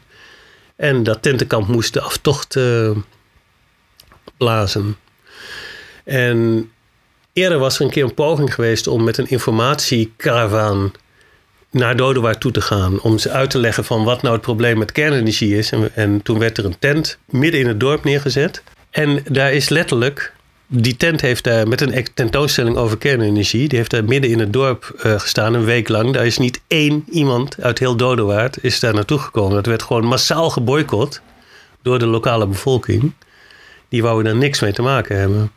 [0.76, 2.90] En dat tentenkamp moest de aftocht uh,
[4.36, 4.96] blazen.
[6.04, 6.70] En
[7.32, 10.92] eerder was er een keer een poging geweest om met een informatiekaravaan
[11.70, 13.00] naar Dodewaard toe te gaan.
[13.00, 15.72] Om ze uit te leggen van wat nou het probleem met kernenergie is.
[15.72, 18.62] En, en toen werd er een tent midden in het dorp neergezet.
[18.90, 20.32] En daar is letterlijk
[20.72, 23.68] die tent heeft daar met een tentoonstelling over kernenergie.
[23.68, 26.12] Die heeft daar midden in het dorp uh, gestaan, een week lang.
[26.12, 29.54] Daar is niet één iemand uit heel Dodewaard is daar naartoe gekomen.
[29.54, 31.22] Dat werd gewoon massaal geboycott
[31.82, 33.12] door de lokale bevolking.
[33.88, 35.52] Die wouden daar niks mee te maken hebben.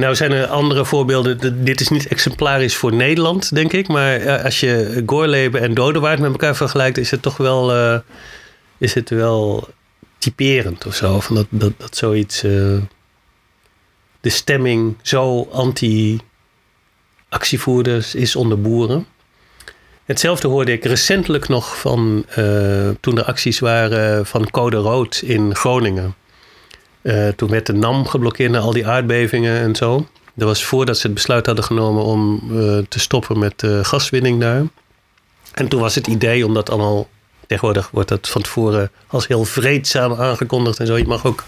[0.00, 1.64] Nou zijn er andere voorbeelden.
[1.64, 3.88] Dit is niet exemplarisch voor Nederland, denk ik.
[3.88, 7.98] Maar eh, als je Gorleben en Dodewaard met elkaar vergelijkt, is het toch wel, uh,
[8.78, 9.68] is het wel
[10.18, 11.20] typerend of zo.
[11.20, 12.44] Van dat, dat, dat zoiets.
[12.44, 12.78] Uh,
[14.20, 19.06] de stemming zo anti-actievoerders is onder boeren.
[20.04, 22.24] Hetzelfde hoorde ik recentelijk nog van
[23.00, 26.14] toen er acties waren van Code Rood in Groningen.
[27.02, 30.06] Uh, toen werd de NAM geblokkeerd na al die aardbevingen en zo.
[30.34, 34.40] Dat was voordat ze het besluit hadden genomen om uh, te stoppen met uh, gaswinning
[34.40, 34.62] daar.
[35.52, 37.08] En toen was het idee, omdat allemaal
[37.46, 40.96] tegenwoordig wordt dat van tevoren als heel vreedzaam aangekondigd en zo.
[40.96, 41.44] Je mag ook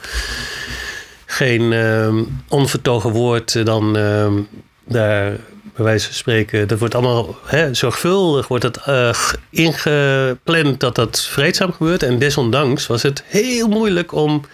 [1.27, 4.41] geen ehm, onvertogen woord dan ehm,
[4.85, 5.37] daar
[5.75, 6.69] bij wijze van spreken.
[6.69, 8.79] Dat wordt allemaal hè, zorgvuldig wordt het,
[9.51, 12.03] ingepland dat dat vreedzaam gebeurt.
[12.03, 14.45] En desondanks was het heel moeilijk om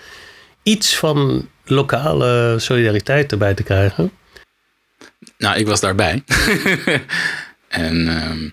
[0.68, 4.10] iets van lokale solidariteit erbij te krijgen?
[5.38, 6.24] Nou, ik was daarbij.
[7.68, 8.48] en ehm,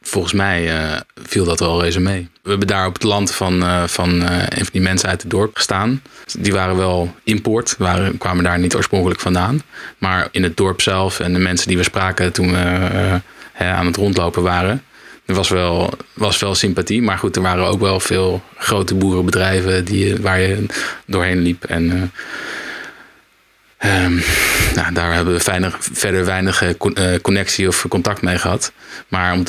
[0.00, 2.28] volgens mij uh, viel dat wel reuze mee.
[2.42, 5.22] We hebben daar op het land van, uh, van uh, een van die mensen uit
[5.22, 6.02] het dorp gestaan.
[6.38, 9.62] Die waren wel import, waren, kwamen daar niet oorspronkelijk vandaan.
[9.98, 13.20] Maar in het dorp zelf en de mensen die we spraken toen we
[13.58, 14.82] aan het rondlopen waren,
[15.28, 17.02] er was wel, was wel sympathie.
[17.02, 20.66] Maar goed, er waren ook wel veel grote boerenbedrijven die, waar je
[21.06, 21.64] doorheen liep.
[21.64, 22.12] En
[23.84, 24.22] Um,
[24.74, 26.62] nou, daar hebben we weinig, verder weinig
[27.22, 28.72] connectie of contact mee gehad.
[29.08, 29.44] Maar om,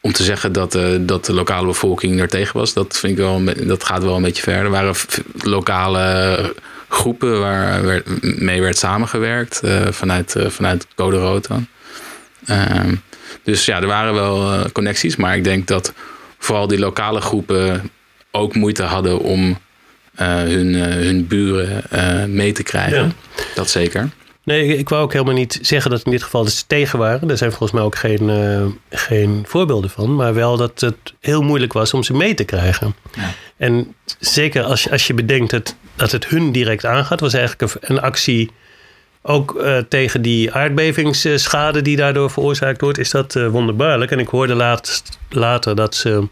[0.00, 3.42] om te zeggen dat, dat de lokale bevolking er tegen was, dat, vind ik wel,
[3.66, 4.54] dat gaat wel een beetje ver.
[4.54, 4.94] Er waren
[5.38, 6.54] lokale
[6.88, 8.06] groepen waar werd,
[8.40, 9.60] mee werd samengewerkt
[9.90, 11.66] vanuit, vanuit Code Rood dan.
[13.42, 15.92] Dus ja, er waren wel connecties, maar ik denk dat
[16.38, 17.90] vooral die lokale groepen
[18.30, 19.58] ook moeite hadden om
[20.20, 21.84] uh, hun, uh, hun buren
[22.34, 23.02] mee te krijgen.
[23.02, 23.42] Ja.
[23.54, 24.08] Dat zeker.
[24.44, 27.28] Nee, ik, wou ook helemaal niet zeggen dat in dit geval ze tegen waren.
[27.28, 28.30] Daar zijn volgens mij ook geen,
[28.90, 30.14] geen voorbeelden van.
[30.14, 32.94] Maar wel dat het heel moeilijk was om ze mee te krijgen.
[33.14, 33.30] Ja.
[33.56, 37.72] En zeker als je, als je bedenkt dat, dat het hun direct aangaat, was eigenlijk
[37.72, 38.50] een, een actie
[39.22, 44.10] ook tegen die aardbevingsschade die daardoor veroorzaakt wordt, is dat wonderbaarlijk.
[44.10, 46.28] En ik hoorde laatst, later dat ze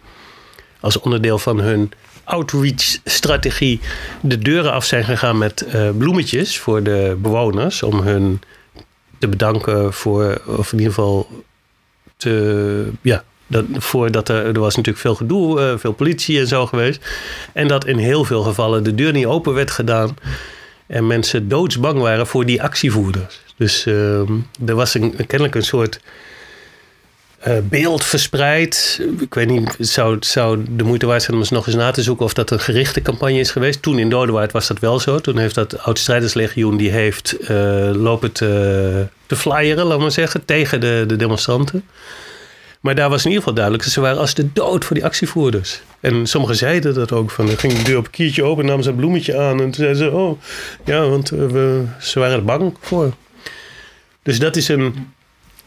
[0.80, 1.92] als onderdeel van hun
[2.24, 3.80] outreach-strategie
[4.20, 7.82] de deuren af zijn gegaan met uh, bloemetjes voor de bewoners.
[7.82, 8.40] Om hun
[9.18, 11.28] te bedanken voor, of in ieder geval
[12.16, 16.66] te, ja, dat, voordat er, er was natuurlijk veel gedoe, uh, veel politie en zo
[16.66, 17.10] geweest.
[17.52, 20.16] En dat in heel veel gevallen de deur niet open werd gedaan.
[20.90, 23.40] En mensen doodsbang waren voor die actievoerders.
[23.56, 24.20] Dus uh,
[24.66, 26.00] er was een, kennelijk een soort
[27.48, 29.00] uh, beeld verspreid.
[29.20, 31.90] Ik weet niet, het zou, zou de moeite waard zijn om eens nog eens na
[31.90, 33.82] te zoeken of dat een gerichte campagne is geweest.
[33.82, 35.18] Toen in Dodewaard was dat wel zo.
[35.18, 37.48] Toen heeft dat Oud-Strijderslegioen die heeft uh,
[37.94, 41.84] lopen te, te flyeren, laat maar zeggen, tegen de, de demonstranten.
[42.80, 45.04] Maar daar was in ieder geval duidelijk dat ze waren als de dood voor die
[45.04, 45.82] actievoerders.
[46.00, 47.30] En sommigen zeiden dat ook.
[47.30, 49.50] Van, ging de deur op een kiertje open, namen ze een bloemetje aan.
[49.50, 50.40] En toen zeiden ze, oh,
[50.84, 53.12] ja, want uh, we, ze waren er bang voor.
[54.22, 55.12] Dus dat is een,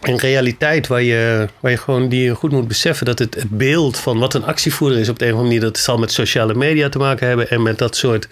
[0.02, 3.98] een realiteit waar je, waar je gewoon die goed moet beseffen dat het, het beeld
[3.98, 6.54] van wat een actievoerder is op de een of andere manier, dat zal met sociale
[6.54, 8.28] media te maken hebben en met dat soort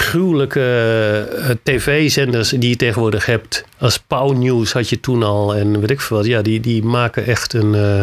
[0.00, 3.64] gruwelijke uh, tv-zenders die je tegenwoordig hebt.
[3.78, 6.26] Als Pauw News had je toen al en weet ik veel wat.
[6.26, 7.74] Ja, die, die maken echt een.
[7.74, 8.02] Uh,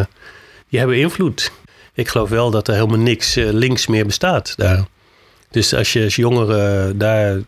[0.70, 1.52] die hebben invloed.
[1.94, 4.86] Ik geloof wel dat er helemaal niks uh, links meer bestaat daar.
[5.52, 7.40] Dus als je als jongere daar.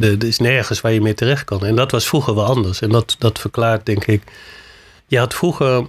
[0.00, 1.64] Er is nergens waar je mee terecht kan.
[1.64, 2.80] En dat was vroeger wel anders.
[2.80, 4.22] En dat, dat verklaart, denk ik.
[5.06, 5.86] Je had vroeger.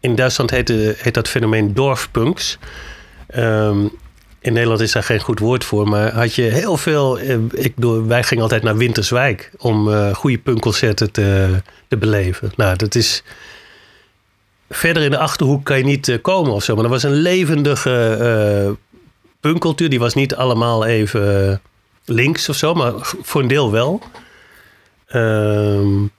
[0.00, 2.58] In Duitsland heette, heet dat fenomeen dorfpunks.
[3.36, 3.90] Um,
[4.40, 5.88] in Nederland is daar geen goed woord voor.
[5.88, 7.18] Maar had je heel veel.
[7.18, 9.50] Eh, ik bedoel, wij gingen altijd naar Winterswijk.
[9.56, 12.52] om uh, goede punkconcerten te, te beleven.
[12.56, 13.22] Nou, dat is
[14.70, 16.74] verder in de achterhoek kan je niet uh, komen of zo.
[16.74, 18.18] Maar dat was een levendige
[18.68, 18.74] uh,
[19.40, 19.90] punkcultuur.
[19.90, 21.60] Die was niet allemaal even
[22.04, 24.02] links of zo, maar voor een deel wel.
[25.12, 26.10] Um,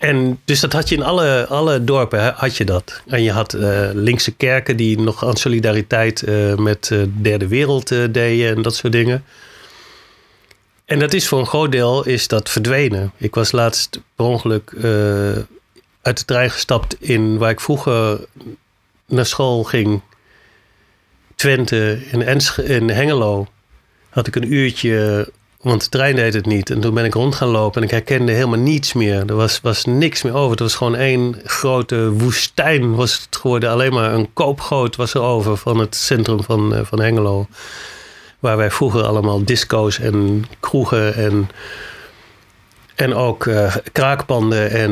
[0.00, 3.02] en dus dat had je in alle, alle dorpen, had je dat.
[3.06, 7.88] En je had uh, linkse kerken die nog aan solidariteit uh, met de derde wereld
[7.88, 9.24] deden en dat soort dingen.
[10.84, 13.12] En dat is voor een groot deel is dat verdwenen.
[13.16, 14.72] Ik was laatst per ongeluk
[16.02, 18.20] uit de trein gestapt in waar ik vroeger
[19.06, 20.02] naar school ging
[21.40, 23.46] Twente, in, Ensch in Hengelo,
[24.08, 25.28] had ik een uurtje,
[25.60, 26.70] want de trein deed het niet.
[26.70, 29.26] En toen ben ik rond gaan lopen en ik herkende helemaal niets meer.
[29.26, 30.50] Er was, was niks meer over.
[30.50, 33.70] Het was gewoon één grote woestijn was het geworden.
[33.70, 37.46] Alleen maar een koopgoot was er over van het centrum van, eh, van Hengelo.
[38.38, 41.50] Waar wij vroeger allemaal disco's en kroegen en,
[42.94, 44.90] en ook uh, kraakpanden en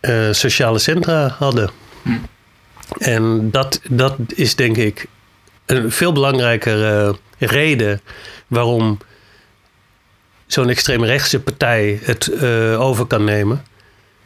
[0.00, 1.70] uh, sociale centra hadden.
[2.02, 2.10] Hm.
[2.98, 5.06] En dat, dat is denk ik
[5.66, 8.00] een veel belangrijkere reden
[8.46, 8.98] waarom
[10.52, 13.62] zo'n extreemrechtse partij het uh, over kan nemen.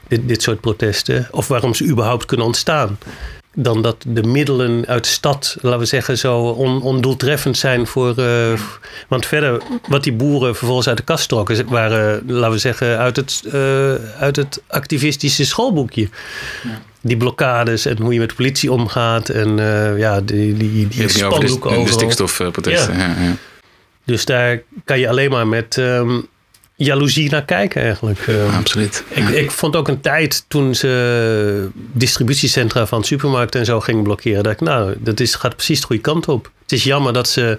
[0.09, 1.29] Dit, dit soort protesten.
[1.31, 2.99] Of waarom ze überhaupt kunnen ontstaan.
[3.55, 8.15] Dan dat de middelen uit de stad, laten we zeggen, zo on, ondoeltreffend zijn voor.
[8.19, 8.53] Uh,
[9.09, 13.17] want verder, wat die boeren vervolgens uit de kast trokken, waren, laten we zeggen, uit
[13.17, 16.09] het, uh, uit het activistische schoolboekje.
[16.63, 19.29] Ja die blokkades en hoe je met de politie omgaat.
[19.29, 21.83] En uh, ja, die, die, die spandoeken over.
[21.83, 22.97] De, de stikstofprotesten.
[22.97, 23.07] Ja.
[23.07, 23.35] Ja, ja.
[24.07, 26.27] Dus daar kan je alleen maar met um,
[26.75, 28.27] jaloezie naar kijken eigenlijk.
[28.27, 29.05] Uh, absoluut.
[29.09, 34.43] Ik, ik vond ook een tijd toen ze distributiecentra van supermarkten en zo gingen blokkeren.
[34.43, 36.51] Dat ik, nou, dat is, gaat precies de goede kant op.
[36.63, 37.59] Het is jammer dat ze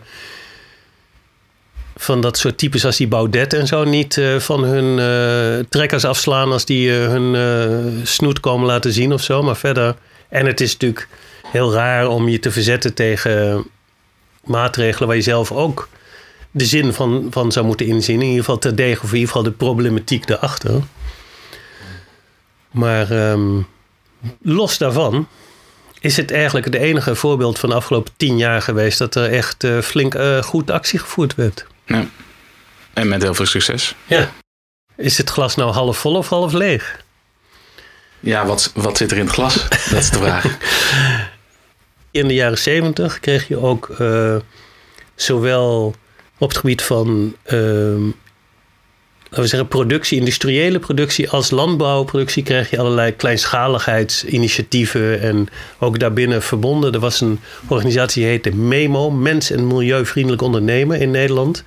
[1.95, 6.05] van dat soort types als die Baudet en zo niet uh, van hun uh, trekkers
[6.05, 9.43] afslaan als die uh, hun snoet komen laten zien of zo.
[9.43, 9.95] Maar verder.
[10.29, 11.07] En het is natuurlijk
[11.51, 13.65] heel raar om je te verzetten tegen
[14.43, 15.89] maatregelen waar je zelf ook
[16.51, 18.21] de zin van, van zou moeten inzien.
[18.21, 20.81] In ieder geval terdege of in ieder geval de problematiek daarachter.
[22.71, 23.67] Maar um,
[24.41, 25.27] los daarvan
[25.99, 29.63] is het eigenlijk de enige voorbeeld van de afgelopen tien jaar geweest dat er echt
[29.63, 31.65] uh, flink uh, goed actie gevoerd werd.
[31.85, 32.05] Ja.
[32.93, 33.95] En met heel veel succes.
[34.05, 34.31] Ja.
[34.95, 37.01] Is het glas nou half vol of half leeg?
[38.19, 39.69] Ja, wat, wat zit er in het glas?
[39.69, 40.45] dat is de vraag.
[42.11, 44.35] In de jaren zeventig kreeg je ook uh,
[45.15, 45.95] zowel
[46.37, 48.05] op het gebied van ehm,
[49.23, 55.47] laten we zeggen, productie, industriële productie als landbouwproductie krijg je allerlei kleinschaligheidsinitiatieven en
[55.79, 56.93] ook daarbinnen verbonden.
[56.93, 61.63] Er was een organisatie die heette MEMO, Mens- en Milieuvriendelijk Ondernemen in Nederland.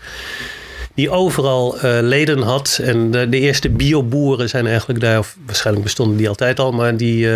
[0.94, 2.80] Die overal uh, leden had.
[2.82, 6.96] En de, de, eerste bioboeren zijn eigenlijk daar, of waarschijnlijk bestonden die altijd al, maar
[6.96, 7.30] die uh,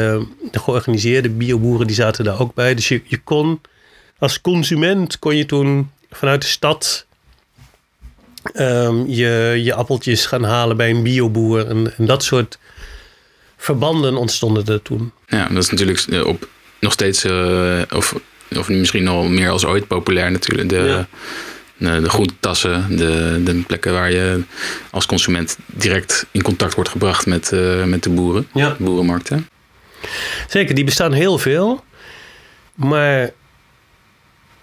[0.50, 2.74] de georganiseerde bioboeren die zaten daar ook bij.
[2.74, 3.60] Dus je, je kon
[4.18, 7.06] als consument kon je toen vanuit de stad
[8.52, 11.66] um, je, je appeltjes gaan halen bij een bioboer.
[11.66, 12.58] En, en, dat soort
[13.56, 15.12] verbanden ontstonden er toen.
[15.26, 16.48] Ja, dat is natuurlijk eh, op,
[16.80, 18.14] nog steeds, uh, of,
[18.56, 20.68] of misschien al meer als ooit populair natuurlijk.
[20.68, 21.08] De, ja.
[21.76, 24.42] de, de groentetassen, de, de plekken waar je
[24.90, 28.74] als consument direct in contact wordt gebracht met, uh, met de boeren, ja.
[28.78, 29.48] de boerenmarkten.
[30.48, 31.84] Zeker, die bestaan heel veel.
[32.74, 33.30] Maar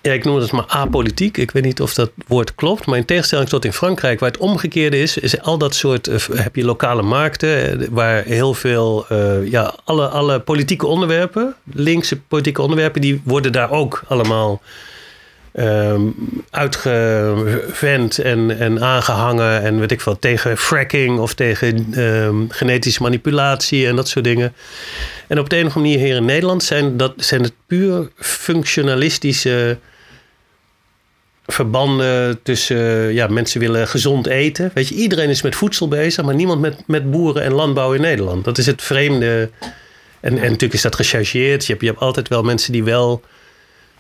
[0.02, 1.38] ja, ik noem het maar apolitiek.
[1.38, 2.86] Ik weet niet of dat woord klopt.
[2.86, 6.08] Maar in tegenstelling tot in Frankrijk, waar het omgekeerde is, is al dat soort.
[6.08, 9.06] Uh, heb je lokale markten uh, waar heel veel.
[9.12, 14.62] Uh, ja, alle, alle politieke onderwerpen, linkse politieke onderwerpen, die worden daar ook allemaal.
[15.54, 16.16] Um,
[16.50, 23.88] uitgevent en, en aangehangen en weet ik veel, tegen fracking of tegen um, genetische manipulatie
[23.88, 24.54] en dat soort dingen.
[25.28, 29.78] En op de andere manier hier in Nederland zijn, dat, zijn het puur functionalistische
[31.54, 34.72] verbanden tussen ja, mensen willen gezond eten.
[34.74, 38.02] Weet je, iedereen is met voedsel bezig, maar niemand met, met boeren en landbouw in
[38.02, 38.46] Nederland.
[38.46, 39.50] Dat is het vreemde.
[40.20, 41.66] En, en natuurlijk is dat gechargeerd.
[41.66, 43.22] Je hebt, je hebt altijd wel mensen die wel.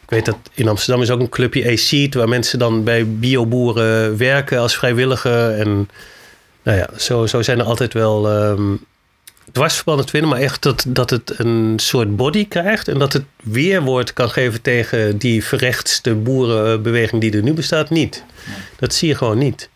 [0.04, 4.18] Ik weet dat in Amsterdam is ook een clubje A-Seed, waar mensen dan bij bioboeren
[4.18, 5.52] werken als vrijwilliger.
[5.52, 5.90] En
[6.64, 8.86] nou ja, zo, zo zijn er altijd wel um,
[9.52, 13.24] dwarsverbanden te vinden, maar echt dat, dat het een soort body krijgt en dat het
[13.44, 18.24] weerwoord kan geven tegen die verrechtste boerenbeweging die er nu bestaat, niet.
[18.80, 19.70] Dat zie je gewoon niet.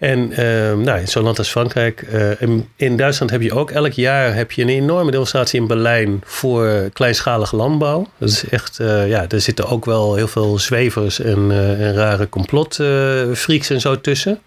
[0.00, 0.38] En uh,
[0.84, 4.52] nou, in zo'n land als Frankrijk, uh, in, Duitsland heb je ook elk jaar heb
[4.52, 8.06] je een enorme demonstratie in Berlijn voor kleinschalige landbouw.
[8.18, 12.28] Dat is echt, uh, ja, er zitten ook wel heel veel zwevers en, en rare
[12.28, 14.40] complotfreaks en zo tussen.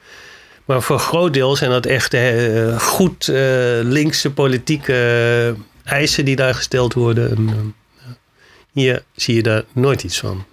[0.66, 3.36] Maar voor een groot deel zijn dat echt uh, goed uh,
[3.82, 7.30] linkse politieke eisen die daar gesteld worden.
[7.30, 8.03] En, uh,
[8.72, 10.45] hier zie je daar nooit iets van.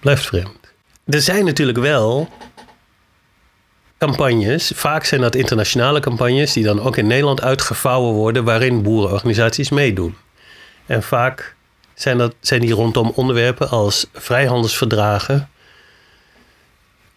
[0.00, 0.58] Blijft vreemd.
[1.04, 2.28] Er zijn natuurlijk wel
[3.98, 4.72] campagnes.
[4.74, 10.16] Vaak zijn dat internationale campagnes die dan ook in Nederland uitgevouwen worden, waarin boerenorganisaties meedoen.
[10.86, 11.54] En vaak
[11.94, 15.50] zijn, dat, zijn die rondom onderwerpen als vrijhandelsverdragen,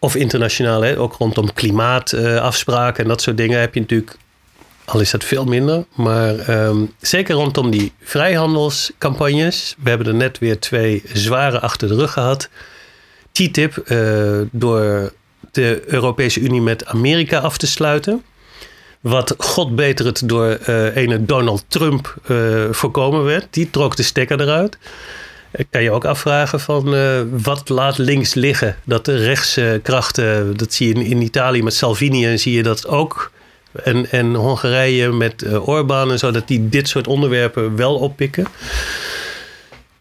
[0.04, 4.16] of internationaal, ook rondom klimaatafspraken en dat soort dingen heb je natuurlijk,
[4.84, 9.74] al is dat veel minder, maar um, zeker rondom die vrijhandelscampagnes.
[9.82, 12.48] We hebben er net weer twee zware achter de rug gehad.
[13.32, 15.12] TTIP, uh, door
[15.52, 18.22] de Europese Unie met Amerika af te sluiten.
[19.00, 22.14] Wat god beter het door uh, ene Donald Trump
[22.70, 23.46] voorkomen werd.
[23.50, 24.78] Die trok de stekker eruit
[25.70, 28.76] kan je ook afvragen van uh, wat laat links liggen?
[28.84, 32.62] Dat de rechtse krachten, dat zie je in, in Italië met Salvini en zie je
[32.62, 33.30] dat ook.
[33.82, 38.46] En, en Hongarije met uh, Orbán en zo, dat die dit soort onderwerpen wel oppikken.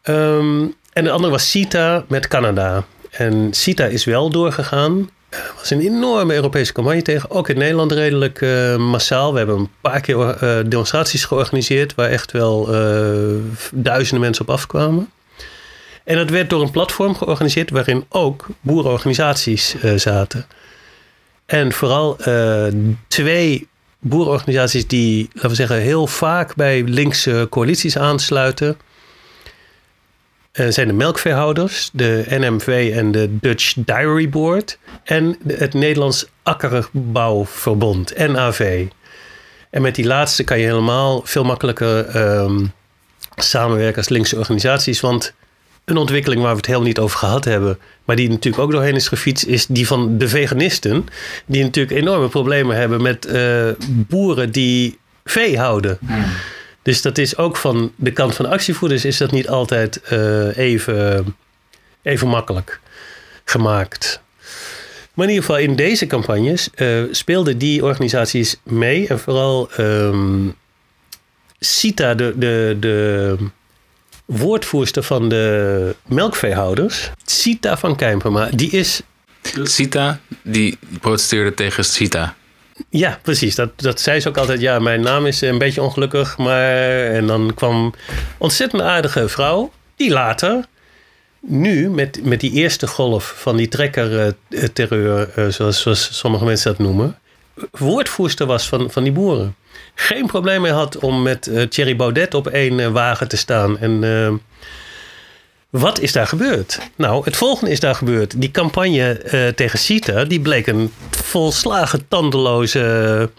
[0.04, 2.84] Um, en de andere was CITA met Canada.
[3.10, 5.10] En CITA is wel doorgegaan.
[5.30, 7.32] Er was een enorme Europese campagne tegen.
[7.32, 9.32] Ook in Nederland redelijk uh, massaal.
[9.32, 10.38] We hebben een paar keer
[10.70, 11.96] demonstraties georganiseerd.
[11.96, 12.66] waar echt wel
[13.72, 15.10] duizenden mensen op afkwamen.
[16.04, 20.46] En dat werd door een platform georganiseerd waarin ook boerenorganisaties uh, zaten.
[21.46, 22.68] En vooral uh,
[23.08, 23.68] twee
[24.00, 28.78] boerenorganisaties die, laten we zeggen, heel vaak bij linkse coalities aansluiten.
[30.54, 34.78] Uh, zijn de melkveehouders, de NMV en de Dutch Dairy Board.
[35.04, 38.86] En het Nederlands Akkerbouwverbond, NAV.
[39.70, 42.72] En met die laatste kan je helemaal veel makkelijker um,
[43.36, 45.00] samenwerken als linkse organisaties.
[45.00, 45.34] Want
[45.86, 48.96] een ontwikkeling waar we het heel niet over gehad hebben, maar die natuurlijk ook doorheen
[48.96, 51.06] is gefietst, is die van de veganisten.
[51.46, 55.98] Die natuurlijk enorme problemen hebben met uh, boeren die vee houden.
[56.06, 56.26] Hmm.
[56.82, 60.58] Dus dat is ook van de kant van de actievoerders is dat niet altijd uh,
[60.58, 61.36] even,
[62.02, 62.80] even makkelijk
[63.46, 64.22] gemaakt.
[65.14, 69.08] Maar in ieder geval in deze campagnes uh, speelden die organisaties mee.
[69.08, 70.56] En vooral um,
[71.60, 73.36] Sita, de, de, de
[74.26, 79.02] woordvoerster van de melkveehouders, Sita van Kijmpema, die is.
[79.64, 82.36] Sita, die protesteerde tegen Sita.
[82.90, 83.56] Ja, precies.
[83.56, 84.62] Dat, dat zei ze ook altijd.
[84.62, 86.38] Ja, mijn naam is een beetje ongelukkig.
[86.38, 87.06] Maar.
[87.06, 87.94] En dan kwam
[88.38, 89.72] ontzettend aardige vrouw.
[89.96, 90.66] Die later,
[91.40, 96.86] nu met, met die eerste golf van die trekkerterreur, uh, zoals, zoals sommige mensen dat
[96.86, 97.18] noemen,
[97.72, 99.56] woordvoerster was van, van die boeren.
[99.96, 103.78] Geen probleem mee had om met uh, Thierry Baudet op één uh, wagen te staan.
[103.78, 104.34] En uh,
[105.70, 106.80] wat is daar gebeurd?
[106.96, 108.42] Nou, het volgende is daar gebeurd.
[108.42, 113.30] Die campagne tegen CITA, die bleek een volslagen tandeloze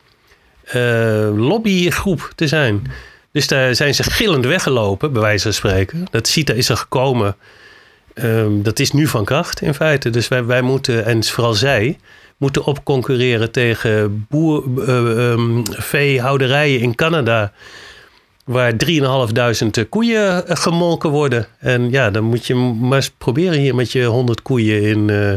[1.36, 2.92] lobbygroep te zijn.
[3.32, 6.06] Dus daar zijn ze gillend weggelopen, bij wijze van spreken.
[6.10, 7.36] Dat CITA is er gekomen.
[8.14, 10.10] Um, dat is nu van kracht in feite.
[10.10, 11.98] Dus wij, wij moeten, en vooral zij,
[12.36, 17.52] moeten opconcurreren tegen boer, uh, um, veehouderijen in Canada.
[18.44, 21.46] Waar 3.500 koeien gemolken worden.
[21.58, 25.32] En ja, dan moet je maar eens proberen hier met je 100 koeien in, uh,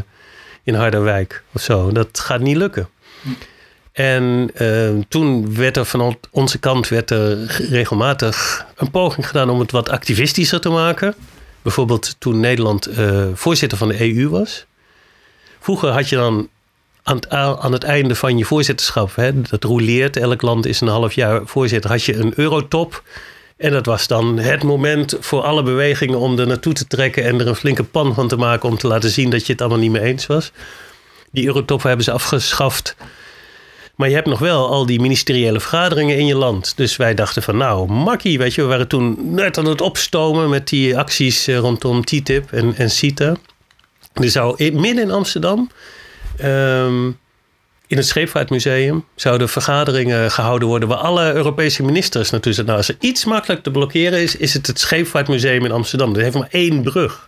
[0.63, 1.91] in Harderwijk of zo.
[1.91, 2.89] Dat gaat niet lukken.
[3.91, 7.37] En uh, toen werd er van onze kant werd er
[7.69, 11.15] regelmatig een poging gedaan om het wat activistischer te maken.
[11.67, 14.65] Bijvoorbeeld toen Nederland uh, voorzitter van de EU was.
[15.59, 16.49] Vroeger had je dan
[17.03, 20.87] aan het, aan het einde van je voorzitterschap, hè, dat roleert, elk land is een
[20.87, 23.03] half jaar voorzitter, had je een eurotop.
[23.57, 27.39] En dat was dan het moment voor alle bewegingen om er naartoe te trekken en
[27.39, 29.79] er een flinke pan van te maken om te laten zien dat je het allemaal
[29.79, 30.51] niet mee eens was.
[31.31, 32.95] Die eurotop hebben ze afgeschaft.
[33.97, 36.73] Maar je hebt nog wel al die ministeriële vergaderingen in je land.
[36.75, 38.61] Dus wij dachten van nou, makkie, weet je.
[38.61, 43.35] We waren toen net aan het opstomen met die acties rondom TTIP en, en CITA.
[44.13, 45.71] Er zou midden in Amsterdam,
[46.43, 47.17] um,
[47.87, 52.65] in het Scheepvaartmuseum, zouden vergaderingen gehouden worden waar alle Europese ministers naartoe zijn.
[52.65, 56.13] Nou, als er iets makkelijk te blokkeren is, is het het Scheepvaartmuseum in Amsterdam.
[56.13, 57.27] Dat heeft maar één brug.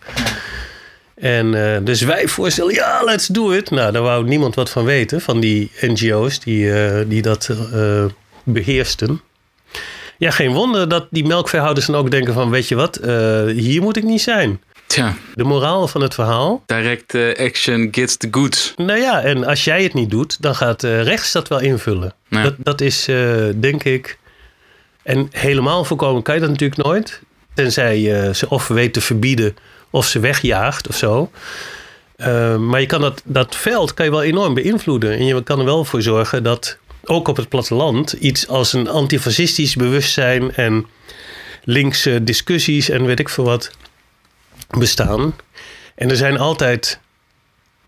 [1.20, 3.70] En uh, dus wij voorstellen, ja, let's do it.
[3.70, 8.06] Nou, daar wou niemand wat van weten, van die NGO's die, uh, die dat uh,
[8.44, 9.22] beheersten.
[10.18, 13.00] Ja, geen wonder dat die melkveehouders dan ook denken van, weet je wat,
[13.56, 14.62] hier moet ik niet zijn.
[14.88, 15.16] Tja.
[15.36, 16.64] De moraal van het verhaal.
[16.66, 18.74] Direct action gets the goods.
[18.76, 22.14] Nou ja, en als jij het niet doet, dan gaat rechts dat wel invullen.
[22.28, 22.44] Ja.
[22.44, 23.08] Dat, dat is,
[23.56, 24.18] denk ik...
[25.04, 27.22] En helemaal voorkomen kan je dat natuurlijk nooit.
[27.54, 29.56] Tenzij je ze of weet te verbieden
[29.90, 31.32] of ze wegjaagt of zo.
[32.18, 35.12] Uh, maar je kan dat, dat veld kan je wel enorm beïnvloeden.
[35.12, 38.90] En je kan er wel voor zorgen dat ook op het platteland iets als een
[38.90, 40.86] antifascistisch bewustzijn en
[41.64, 43.72] linkse discussies en weet ik veel wat
[44.78, 45.36] bestaan.
[45.96, 47.00] En er zijn altijd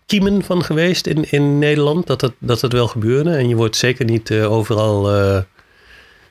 [0.06, 3.30] kiemen van geweest in, in Nederland dat het, dat het wel gebeurde.
[3.30, 5.38] En je wordt zeker niet uh, overal uh,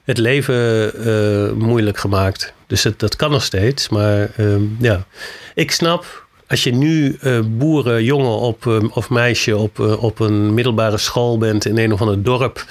[0.03, 2.53] het leven uh, moeilijk gemaakt.
[2.67, 3.89] Dus dat kan nog steeds.
[3.89, 5.05] Maar uh, ja,
[5.55, 10.97] ik snap als je nu uh, boerenjongen op, uh, of meisje op, op een middelbare
[10.97, 12.65] school bent in een of ander dorp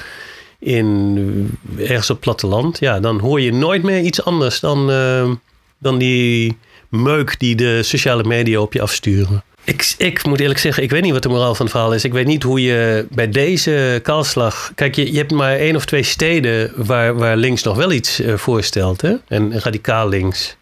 [0.59, 4.87] in ergens op platteland, ja, dan hoor je nooit meer iets anders dan,
[5.79, 6.57] dan die
[6.89, 9.43] meuk die de sociale media op je afsturen.
[9.65, 12.05] Ik, ik, moet eerlijk zeggen, ik weet niet wat de moraal van het verhaal is.
[12.05, 14.73] Ik weet niet hoe je bij deze kaalslag.
[14.75, 18.21] Kijk, je, je hebt maar één of twee steden waar, waar links nog wel iets
[18.21, 19.01] uh, voorstelt.
[19.01, 19.15] Hè?
[19.29, 20.57] En radicaal links.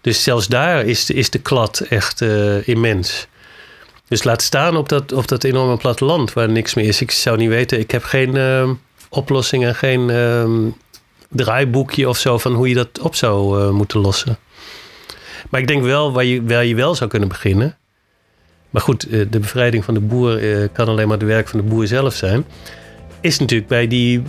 [0.00, 3.26] Dus zelfs daar is is de klad echt uh, immens.
[4.08, 7.00] Dus laat staan op dat, op dat enorme platteland waar niks meer is.
[7.00, 8.70] Ik zou niet weten, ik heb geen uh,
[9.08, 10.74] oplossingen, geen
[11.28, 14.38] draaiboekje of zo van hoe je dat op zou moeten lossen.
[15.50, 17.77] Maar ik denk wel waar je, waar je wel zou kunnen beginnen
[18.70, 21.60] maar goed, eh, de bevrijding van de boer eh, kan alleen maar de werk van
[21.60, 22.44] de boer zelf zijn.
[23.20, 24.22] Is natuurlijk bij die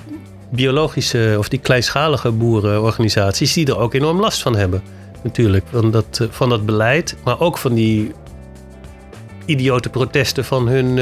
[0.51, 4.81] biologische of die kleinschalige boerenorganisaties die er ook enorm last van hebben.
[5.23, 8.11] Natuurlijk, van dat, eh, van dat beleid, maar ook van die
[9.45, 10.99] idiote protesten van hun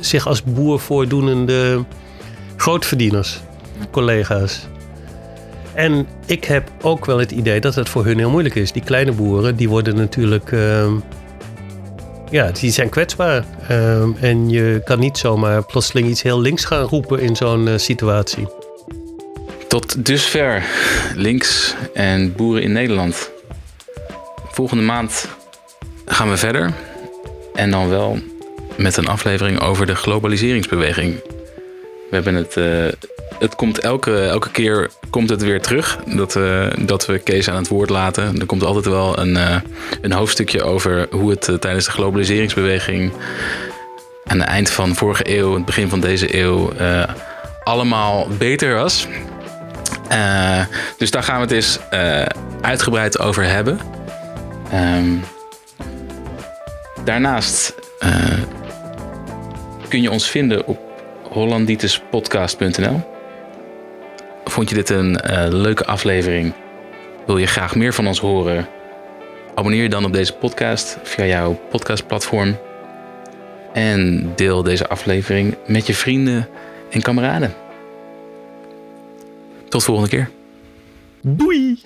[0.00, 1.84] zich als boer voordoenende
[2.56, 3.40] grootverdieners,
[3.90, 4.66] collega's.
[5.74, 8.72] En ik heb ook wel het idee dat het voor hun heel moeilijk is.
[8.72, 10.92] Die kleine boeren, die worden natuurlijk uh,
[12.30, 13.44] ja, die zijn kwetsbaar.
[13.70, 17.76] Uh, en je kan niet zomaar plotseling iets heel links gaan roepen in zo'n uh,
[17.76, 18.48] situatie.
[19.68, 20.64] Tot dusver
[21.14, 23.30] links en boeren in Nederland.
[24.50, 25.28] Volgende maand
[26.06, 26.72] gaan we verder.
[27.54, 28.18] En dan wel
[28.76, 31.14] met een aflevering over de globaliseringsbeweging.
[32.10, 32.86] We hebben het uh,
[33.38, 37.56] het komt elke, elke keer komt het weer terug dat we, dat we Kees aan
[37.56, 38.40] het woord laten.
[38.40, 39.56] Er komt altijd wel een, uh,
[40.00, 43.12] een hoofdstukje over hoe het uh, tijdens de globaliseringsbeweging
[44.24, 46.72] aan het eind van vorige eeuw, het begin van deze eeuw,
[47.64, 49.06] allemaal beter was.
[50.96, 51.78] Dus daar gaan we het eens
[52.60, 53.80] uitgebreid over hebben.
[54.74, 55.24] Um,
[57.04, 57.74] daarnaast
[59.88, 60.78] kun je ons vinden op
[61.30, 63.15] hollanditespodcast.nl.
[64.50, 65.18] Vond je dit een
[65.48, 66.52] leuke aflevering?
[67.26, 68.68] Wil je graag meer van ons horen?
[69.54, 72.56] Abonneer je dan op deze podcast via jouw podcastplatform.
[73.72, 76.48] En deel deze aflevering met je vrienden
[76.90, 77.54] en kameraden.
[79.68, 80.30] Tot volgende keer.
[81.20, 81.78] Doei!